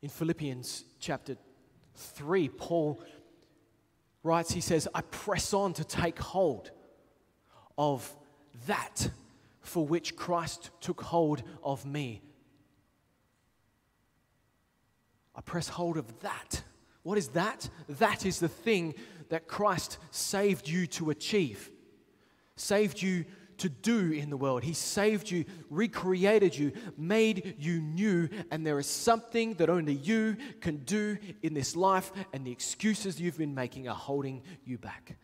In 0.00 0.10
Philippians 0.10 0.84
chapter 1.00 1.36
3, 1.96 2.50
Paul 2.50 3.02
writes, 4.22 4.52
he 4.52 4.60
says, 4.60 4.86
I 4.94 5.00
press 5.00 5.52
on 5.52 5.72
to 5.72 5.82
take 5.82 6.20
hold 6.20 6.70
of 7.76 8.16
that 8.68 9.10
for 9.64 9.86
which 9.86 10.14
Christ 10.14 10.70
took 10.80 11.00
hold 11.00 11.42
of 11.62 11.84
me. 11.84 12.22
I 15.34 15.40
press 15.40 15.68
hold 15.68 15.96
of 15.96 16.20
that. 16.20 16.62
What 17.02 17.18
is 17.18 17.28
that? 17.28 17.68
That 17.88 18.24
is 18.24 18.38
the 18.38 18.48
thing 18.48 18.94
that 19.30 19.48
Christ 19.48 19.98
saved 20.10 20.68
you 20.68 20.86
to 20.88 21.10
achieve, 21.10 21.70
saved 22.56 23.02
you 23.02 23.24
to 23.58 23.68
do 23.68 24.12
in 24.12 24.30
the 24.30 24.36
world. 24.36 24.64
He 24.64 24.74
saved 24.74 25.30
you, 25.30 25.44
recreated 25.70 26.56
you, 26.56 26.72
made 26.96 27.56
you 27.58 27.80
new, 27.80 28.28
and 28.50 28.66
there 28.66 28.78
is 28.78 28.86
something 28.86 29.54
that 29.54 29.70
only 29.70 29.94
you 29.94 30.36
can 30.60 30.78
do 30.78 31.16
in 31.42 31.54
this 31.54 31.74
life, 31.74 32.12
and 32.32 32.46
the 32.46 32.52
excuses 32.52 33.20
you've 33.20 33.38
been 33.38 33.54
making 33.54 33.88
are 33.88 33.94
holding 33.94 34.42
you 34.64 34.76
back. 34.76 35.16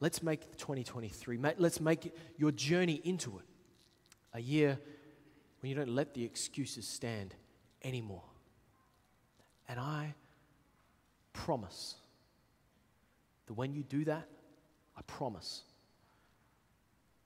Let's 0.00 0.22
make 0.22 0.56
2023, 0.58 1.38
let's 1.58 1.80
make 1.80 2.14
your 2.36 2.50
journey 2.50 3.00
into 3.04 3.38
it 3.38 3.53
a 4.34 4.40
year 4.40 4.78
when 5.60 5.70
you 5.70 5.76
don't 5.76 5.88
let 5.88 6.12
the 6.12 6.24
excuses 6.24 6.86
stand 6.86 7.34
anymore. 7.82 8.24
And 9.68 9.80
I 9.80 10.14
promise 11.32 11.94
that 13.46 13.54
when 13.54 13.72
you 13.72 13.82
do 13.82 14.04
that, 14.04 14.28
I 14.96 15.02
promise 15.06 15.62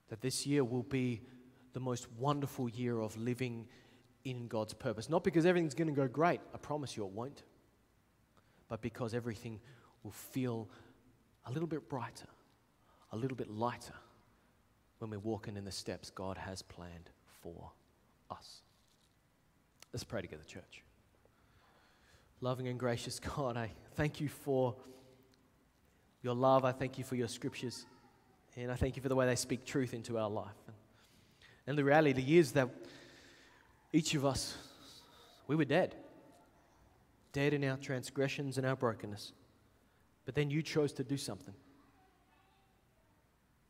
that 0.09 0.21
this 0.21 0.47
year 0.47 0.63
will 0.63 0.85
be 0.85 1.23
the 1.73 1.81
most 1.81 2.07
wonderful 2.19 2.69
year 2.69 3.01
of 3.01 3.17
living 3.17 3.67
in 4.25 4.47
God's 4.47 4.75
purpose. 4.75 5.09
Not 5.09 5.25
because 5.25 5.47
everything's 5.47 5.75
going 5.75 5.89
to 5.89 5.95
go 5.95 6.07
great, 6.07 6.41
I 6.55 6.59
promise 6.59 6.97
you 6.97 7.05
it 7.05 7.11
won't, 7.11 7.43
but 8.69 8.81
because 8.83 9.15
everything 9.15 9.61
will 10.03 10.13
feel 10.13 10.69
a 11.47 11.53
little 11.53 11.69
bit 11.69 11.89
brighter, 11.89 12.29
a 13.13 13.17
little 13.17 13.37
bit 13.37 13.51
lighter 13.51 13.95
when 14.99 15.11
we're 15.11 15.19
walking 15.19 15.57
in 15.57 15.65
the 15.65 15.73
steps 15.73 16.11
God 16.11 16.39
has 16.39 16.63
planned 16.63 17.11
for 17.43 17.71
us. 18.31 18.63
Let's 19.93 20.05
pray 20.05 20.21
together, 20.21 20.43
church. 20.47 20.83
Loving 22.41 22.69
and 22.69 22.79
gracious 22.79 23.19
God, 23.37 23.57
I 23.57 23.71
thank 23.95 24.21
you 24.21 24.29
for 24.29 24.75
your 26.23 26.35
love. 26.35 26.65
I 26.65 26.73
thank 26.73 26.99
you 26.99 27.05
for 27.05 27.15
your 27.15 27.29
scriptures. 27.29 27.87
And 28.57 28.73
I 28.73 28.75
thank 28.75 28.97
you 28.97 29.03
for 29.03 29.09
the 29.09 29.17
way 29.17 29.27
they 29.27 29.37
speak 29.37 29.65
truth 29.65 29.95
into 29.95 30.19
our 30.19 30.29
life. 30.29 30.57
And 31.67 31.77
the 31.79 31.85
reality 31.85 32.39
is 32.39 32.53
that 32.53 32.69
each 33.93 34.15
of 34.15 34.25
us, 34.25 34.57
we 35.47 35.55
were 35.55 35.65
dead. 35.65 35.95
Dead 37.33 37.53
in 37.53 37.63
our 37.65 37.77
transgressions 37.77 38.59
and 38.59 38.67
our 38.67 38.75
brokenness. 38.75 39.33
But 40.25 40.35
then 40.35 40.51
you 40.51 40.63
chose 40.63 40.93
to 40.95 41.05
do 41.05 41.17
something. 41.17 41.55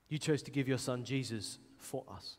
You 0.08 0.18
chose 0.18 0.42
to 0.42 0.50
give 0.50 0.68
your 0.68 0.78
son 0.78 1.04
Jesus 1.04 1.58
for 1.76 2.04
us. 2.12 2.36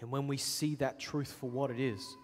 And 0.00 0.10
when 0.10 0.26
we 0.28 0.36
see 0.36 0.74
that 0.76 0.98
truth 1.00 1.34
for 1.40 1.50
what 1.50 1.70
it 1.70 1.80
is, 1.80 2.16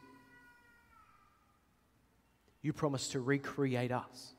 you 2.62 2.72
promise 2.72 3.08
to 3.08 3.20
recreate 3.20 3.92
us 3.92 4.34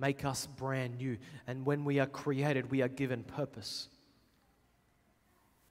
make 0.00 0.24
us 0.24 0.46
brand 0.46 0.96
new. 0.96 1.18
And 1.46 1.64
when 1.64 1.84
we 1.84 2.00
are 2.00 2.06
created, 2.06 2.70
we 2.70 2.82
are 2.82 2.88
given 2.88 3.22
purpose. 3.22 3.88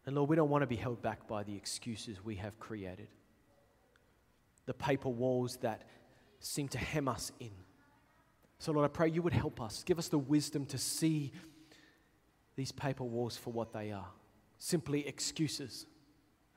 And 0.05 0.15
Lord, 0.15 0.29
we 0.29 0.35
don't 0.35 0.49
want 0.49 0.61
to 0.61 0.67
be 0.67 0.75
held 0.75 1.01
back 1.01 1.27
by 1.27 1.43
the 1.43 1.55
excuses 1.55 2.23
we 2.23 2.35
have 2.35 2.57
created, 2.59 3.07
the 4.65 4.73
paper 4.73 5.09
walls 5.09 5.57
that 5.57 5.81
seem 6.39 6.67
to 6.69 6.77
hem 6.77 7.07
us 7.07 7.31
in. 7.39 7.51
So, 8.59 8.73
Lord, 8.73 8.85
I 8.85 8.93
pray 8.93 9.09
you 9.09 9.21
would 9.21 9.33
help 9.33 9.61
us. 9.61 9.83
Give 9.83 9.97
us 9.97 10.09
the 10.09 10.19
wisdom 10.19 10.65
to 10.67 10.77
see 10.77 11.31
these 12.55 12.71
paper 12.73 13.05
walls 13.05 13.37
for 13.37 13.51
what 13.51 13.71
they 13.71 13.91
are 13.91 14.09
simply 14.57 15.07
excuses 15.07 15.85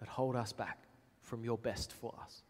that 0.00 0.08
hold 0.08 0.34
us 0.34 0.52
back 0.52 0.78
from 1.22 1.44
your 1.44 1.56
best 1.56 1.92
for 1.92 2.12
us. 2.20 2.42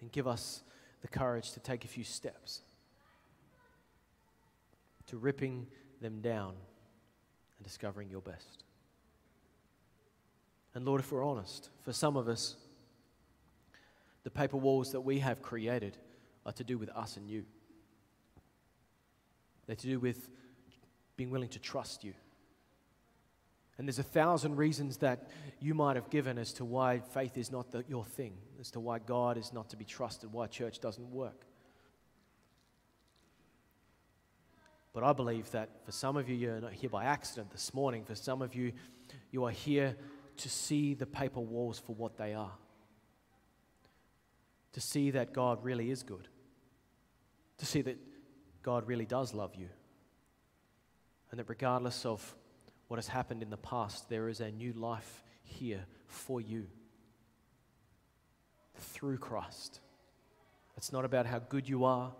And 0.00 0.10
give 0.10 0.26
us 0.26 0.62
the 1.02 1.08
courage 1.08 1.52
to 1.52 1.60
take 1.60 1.84
a 1.84 1.88
few 1.88 2.02
steps 2.02 2.62
to 5.06 5.16
ripping 5.16 5.66
them 6.00 6.20
down 6.20 6.54
and 7.56 7.64
discovering 7.64 8.10
your 8.10 8.20
best. 8.20 8.64
And 10.74 10.84
Lord, 10.84 11.00
if 11.00 11.10
we're 11.12 11.24
honest, 11.24 11.70
for 11.84 11.92
some 11.92 12.16
of 12.16 12.28
us, 12.28 12.56
the 14.24 14.30
paper 14.30 14.56
walls 14.56 14.92
that 14.92 15.00
we 15.00 15.20
have 15.20 15.42
created 15.42 15.96
are 16.50 16.56
to 16.56 16.64
do 16.64 16.78
with 16.78 16.90
us 16.90 17.16
and 17.16 17.28
you. 17.28 17.44
They're 19.66 19.76
to 19.76 19.86
do 19.86 19.98
with 19.98 20.28
being 21.16 21.30
willing 21.30 21.48
to 21.50 21.58
trust 21.58 22.04
you 22.04 22.14
and 23.80 23.88
there's 23.88 23.98
a 23.98 24.02
thousand 24.02 24.56
reasons 24.56 24.98
that 24.98 25.30
you 25.58 25.72
might 25.72 25.96
have 25.96 26.10
given 26.10 26.36
as 26.36 26.52
to 26.52 26.66
why 26.66 27.00
faith 27.14 27.38
is 27.38 27.50
not 27.50 27.72
the, 27.72 27.82
your 27.88 28.04
thing, 28.04 28.34
as 28.60 28.70
to 28.72 28.78
why 28.78 28.98
God 28.98 29.38
is 29.38 29.54
not 29.54 29.70
to 29.70 29.76
be 29.78 29.86
trusted, 29.86 30.30
why 30.30 30.48
church 30.48 30.80
doesn't 30.80 31.10
work. 31.10 31.46
But 34.92 35.02
I 35.02 35.14
believe 35.14 35.50
that 35.52 35.70
for 35.86 35.92
some 35.92 36.18
of 36.18 36.28
you, 36.28 36.36
you're 36.36 36.60
not 36.60 36.74
here 36.74 36.90
by 36.90 37.04
accident 37.04 37.52
this 37.52 37.72
morning. 37.72 38.04
For 38.04 38.14
some 38.14 38.42
of 38.42 38.54
you, 38.54 38.72
you 39.30 39.44
are 39.46 39.50
here 39.50 39.96
to 40.36 40.50
see 40.50 40.92
the 40.92 41.06
paper 41.06 41.40
walls 41.40 41.78
for 41.78 41.94
what 41.94 42.18
they 42.18 42.34
are. 42.34 42.52
To 44.74 44.80
see 44.82 45.10
that 45.12 45.32
God 45.32 45.64
really 45.64 45.90
is 45.90 46.02
good. 46.02 46.28
To 47.60 47.66
see 47.66 47.82
that 47.82 47.98
God 48.62 48.86
really 48.86 49.06
does 49.06 49.34
love 49.34 49.54
you. 49.54 49.68
And 51.30 51.38
that 51.38 51.48
regardless 51.48 52.04
of 52.04 52.34
what 52.88 52.96
has 52.96 53.06
happened 53.06 53.42
in 53.42 53.50
the 53.50 53.56
past, 53.56 54.08
there 54.08 54.28
is 54.28 54.40
a 54.40 54.50
new 54.50 54.72
life 54.72 55.22
here 55.42 55.84
for 56.06 56.40
you 56.40 56.66
through 58.76 59.18
Christ. 59.18 59.80
It's 60.76 60.92
not 60.92 61.04
about 61.04 61.26
how 61.26 61.38
good 61.38 61.68
you 61.68 61.84
are 61.84 62.12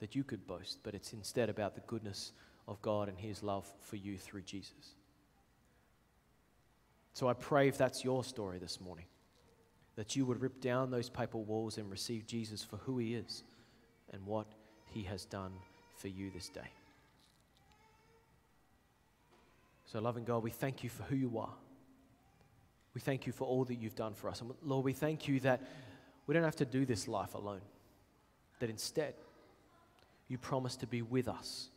that 0.00 0.14
you 0.14 0.24
could 0.24 0.46
boast, 0.46 0.80
but 0.82 0.94
it's 0.94 1.12
instead 1.12 1.48
about 1.48 1.74
the 1.74 1.82
goodness 1.82 2.32
of 2.66 2.80
God 2.82 3.08
and 3.08 3.18
His 3.18 3.42
love 3.42 3.70
for 3.80 3.96
you 3.96 4.16
through 4.16 4.42
Jesus. 4.42 4.94
So 7.12 7.28
I 7.28 7.34
pray 7.34 7.68
if 7.68 7.78
that's 7.78 8.04
your 8.04 8.24
story 8.24 8.58
this 8.58 8.80
morning, 8.80 9.06
that 9.96 10.16
you 10.16 10.26
would 10.26 10.40
rip 10.40 10.60
down 10.60 10.90
those 10.90 11.08
paper 11.08 11.38
walls 11.38 11.78
and 11.78 11.90
receive 11.90 12.26
Jesus 12.26 12.62
for 12.62 12.78
who 12.78 12.98
He 12.98 13.14
is 13.14 13.44
and 14.12 14.24
what 14.26 14.46
He 14.96 15.02
has 15.02 15.26
done 15.26 15.52
for 15.98 16.08
you 16.08 16.30
this 16.30 16.48
day. 16.48 16.70
So, 19.84 20.00
loving 20.00 20.24
God, 20.24 20.42
we 20.42 20.50
thank 20.50 20.82
you 20.82 20.88
for 20.88 21.02
who 21.02 21.16
you 21.16 21.36
are. 21.36 21.52
We 22.94 23.02
thank 23.02 23.26
you 23.26 23.32
for 23.34 23.46
all 23.46 23.66
that 23.66 23.74
you've 23.74 23.94
done 23.94 24.14
for 24.14 24.30
us. 24.30 24.40
And 24.40 24.54
Lord, 24.62 24.86
we 24.86 24.94
thank 24.94 25.28
you 25.28 25.38
that 25.40 25.60
we 26.26 26.32
don't 26.32 26.44
have 26.44 26.56
to 26.56 26.64
do 26.64 26.86
this 26.86 27.08
life 27.08 27.34
alone. 27.34 27.60
That 28.60 28.70
instead, 28.70 29.12
you 30.28 30.38
promise 30.38 30.76
to 30.76 30.86
be 30.86 31.02
with 31.02 31.28
us, 31.28 31.68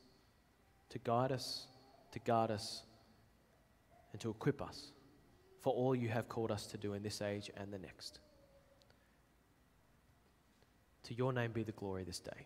to 0.92 1.00
guide 1.00 1.34
us, 1.34 1.68
to 2.14 2.20
guard 2.20 2.52
us, 2.52 2.84
and 4.14 4.22
to 4.22 4.30
equip 4.30 4.62
us 4.62 4.94
for 5.60 5.74
all 5.74 5.94
you 5.94 6.08
have 6.08 6.30
called 6.30 6.52
us 6.52 6.68
to 6.68 6.78
do 6.78 6.94
in 6.94 7.04
this 7.04 7.22
age 7.22 7.52
and 7.58 7.74
the 7.74 7.80
next. 7.80 8.20
To 11.04 11.14
your 11.14 11.34
name 11.34 11.52
be 11.52 11.64
the 11.64 11.74
glory 11.74 12.06
this 12.06 12.20
day. 12.20 12.46